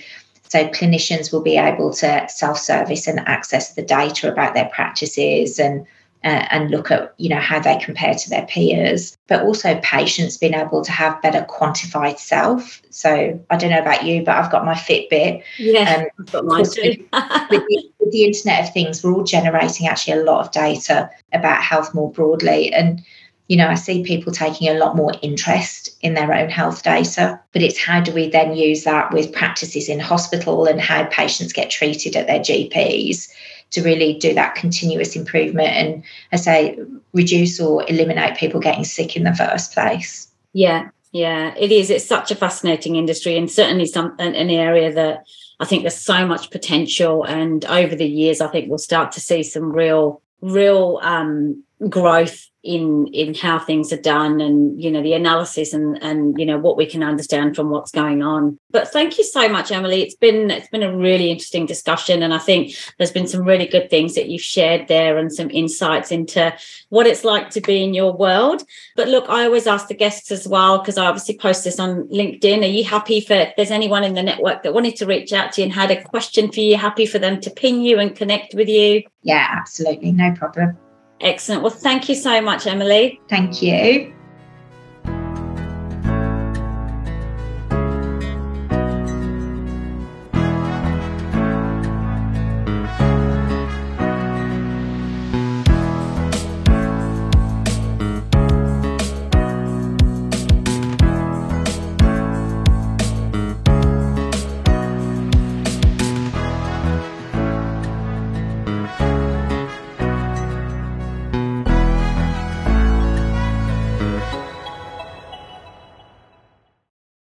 so 0.49 0.67
clinicians 0.67 1.33
will 1.33 1.41
be 1.41 1.57
able 1.57 1.91
to 1.93 2.27
self-service 2.29 3.07
and 3.07 3.19
access 3.21 3.73
the 3.73 3.81
data 3.81 4.31
about 4.31 4.53
their 4.53 4.69
practices 4.71 5.57
and 5.57 5.87
uh, 6.23 6.47
and 6.51 6.71
look 6.71 6.89
at 6.89 7.13
you 7.17 7.27
know 7.27 7.39
how 7.39 7.59
they 7.59 7.77
compare 7.79 8.13
to 8.13 8.29
their 8.29 8.45
peers 8.45 9.17
but 9.27 9.41
also 9.41 9.79
patients 9.83 10.37
being 10.37 10.53
able 10.53 10.83
to 10.83 10.91
have 10.91 11.21
better 11.21 11.45
quantified 11.49 12.17
self 12.17 12.81
so 12.89 13.37
i 13.49 13.57
don't 13.57 13.71
know 13.71 13.81
about 13.81 14.05
you 14.05 14.23
but 14.23 14.35
i've 14.35 14.51
got 14.51 14.63
my 14.63 14.73
fitbit 14.73 15.43
yeah 15.57 15.95
um, 15.97 16.05
I've 16.19 16.31
got 16.31 16.45
mine 16.45 16.63
too. 16.63 17.05
with, 17.49 17.63
the, 17.67 17.91
with 17.99 18.11
the 18.11 18.23
internet 18.23 18.67
of 18.67 18.73
things 18.73 19.03
we're 19.03 19.13
all 19.13 19.23
generating 19.23 19.87
actually 19.87 20.19
a 20.19 20.23
lot 20.23 20.45
of 20.45 20.51
data 20.51 21.09
about 21.33 21.61
health 21.61 21.93
more 21.93 22.11
broadly 22.11 22.71
and 22.71 23.03
you 23.47 23.57
know, 23.57 23.67
I 23.67 23.75
see 23.75 24.03
people 24.03 24.31
taking 24.31 24.69
a 24.69 24.79
lot 24.79 24.95
more 24.95 25.13
interest 25.21 25.97
in 26.01 26.13
their 26.13 26.33
own 26.33 26.49
health 26.49 26.83
data, 26.83 27.39
but 27.51 27.61
it's 27.61 27.77
how 27.77 27.99
do 27.99 28.13
we 28.13 28.29
then 28.29 28.55
use 28.55 28.83
that 28.85 29.11
with 29.11 29.33
practices 29.33 29.89
in 29.89 29.99
hospital 29.99 30.65
and 30.65 30.79
how 30.79 31.05
patients 31.05 31.51
get 31.51 31.69
treated 31.69 32.15
at 32.15 32.27
their 32.27 32.39
GPs 32.39 33.29
to 33.71 33.81
really 33.81 34.13
do 34.13 34.33
that 34.33 34.55
continuous 34.55 35.15
improvement 35.15 35.69
and, 35.69 36.03
I 36.31 36.37
say, 36.37 36.79
reduce 37.11 37.59
or 37.59 37.83
eliminate 37.89 38.37
people 38.37 38.59
getting 38.59 38.85
sick 38.85 39.15
in 39.15 39.23
the 39.23 39.35
first 39.35 39.73
place. 39.73 40.27
Yeah, 40.53 40.89
yeah, 41.11 41.53
it 41.57 41.71
is. 41.71 41.89
It's 41.89 42.05
such 42.05 42.31
a 42.31 42.35
fascinating 42.35 42.95
industry 42.95 43.37
and 43.37 43.51
certainly 43.51 43.85
some 43.85 44.15
an, 44.19 44.49
area 44.49 44.91
that 44.93 45.25
I 45.59 45.65
think 45.65 45.83
there's 45.83 45.97
so 45.97 46.25
much 46.25 46.49
potential. 46.49 47.23
And 47.23 47.65
over 47.65 47.95
the 47.95 48.07
years, 48.07 48.41
I 48.41 48.47
think 48.47 48.69
we'll 48.69 48.77
start 48.77 49.11
to 49.13 49.19
see 49.19 49.43
some 49.43 49.71
real, 49.71 50.21
real 50.41 50.99
um, 51.01 51.63
growth 51.89 52.49
in 52.63 53.07
in 53.07 53.33
how 53.33 53.59
things 53.59 53.91
are 53.91 54.01
done 54.01 54.39
and 54.39 54.81
you 54.81 54.89
know 54.89 55.03
the 55.03 55.13
analysis 55.13 55.73
and 55.73 56.01
and 56.01 56.39
you 56.39 56.45
know 56.45 56.57
what 56.57 56.77
we 56.77 56.85
can 56.85 57.03
understand 57.03 57.55
from 57.55 57.69
what's 57.69 57.91
going 57.91 58.23
on. 58.23 58.57
But 58.71 58.87
thank 58.87 59.17
you 59.17 59.25
so 59.25 59.49
much 59.49 59.69
emily. 59.71 60.01
It's 60.01 60.15
been 60.15 60.49
it's 60.49 60.69
been 60.69 60.81
a 60.81 60.95
really 60.95 61.29
interesting 61.29 61.65
discussion 61.65 62.23
and 62.23 62.33
i 62.33 62.37
think 62.37 62.73
there's 62.97 63.11
been 63.11 63.27
some 63.27 63.43
really 63.43 63.65
good 63.65 63.89
things 63.89 64.15
that 64.15 64.29
you've 64.29 64.41
shared 64.41 64.87
there 64.87 65.17
and 65.17 65.31
some 65.31 65.49
insights 65.49 66.11
into 66.11 66.55
what 66.87 67.05
it's 67.05 67.25
like 67.25 67.49
to 67.51 67.61
be 67.61 67.83
in 67.83 67.93
your 67.93 68.13
world. 68.13 68.63
But 68.95 69.09
look 69.09 69.25
i 69.27 69.43
always 69.43 69.67
ask 69.67 69.89
the 69.89 69.93
guests 69.93 70.31
as 70.31 70.47
well 70.47 70.79
because 70.79 70.97
i 70.97 71.05
obviously 71.05 71.37
post 71.37 71.65
this 71.65 71.79
on 71.79 72.07
linkedin. 72.07 72.63
Are 72.63 72.65
you 72.65 72.85
happy 72.85 73.19
for 73.19 73.33
if 73.33 73.55
there's 73.57 73.71
anyone 73.71 74.05
in 74.05 74.13
the 74.13 74.23
network 74.23 74.63
that 74.63 74.73
wanted 74.73 74.95
to 74.97 75.05
reach 75.05 75.33
out 75.33 75.51
to 75.53 75.61
you 75.61 75.65
and 75.65 75.73
had 75.73 75.91
a 75.91 76.01
question 76.01 76.49
for 76.49 76.61
you 76.61 76.77
happy 76.77 77.05
for 77.05 77.19
them 77.19 77.41
to 77.41 77.49
ping 77.49 77.81
you 77.81 77.99
and 77.99 78.15
connect 78.15 78.53
with 78.53 78.69
you? 78.69 79.03
Yeah 79.21 79.47
absolutely. 79.51 80.13
No 80.13 80.33
problem 80.33 80.77
Excellent. 81.23 81.63
Well, 81.63 81.71
thank 81.71 82.09
you 82.09 82.15
so 82.15 82.41
much, 82.41 82.67
Emily. 82.67 83.19
Thank 83.29 83.61
you. 83.61 84.13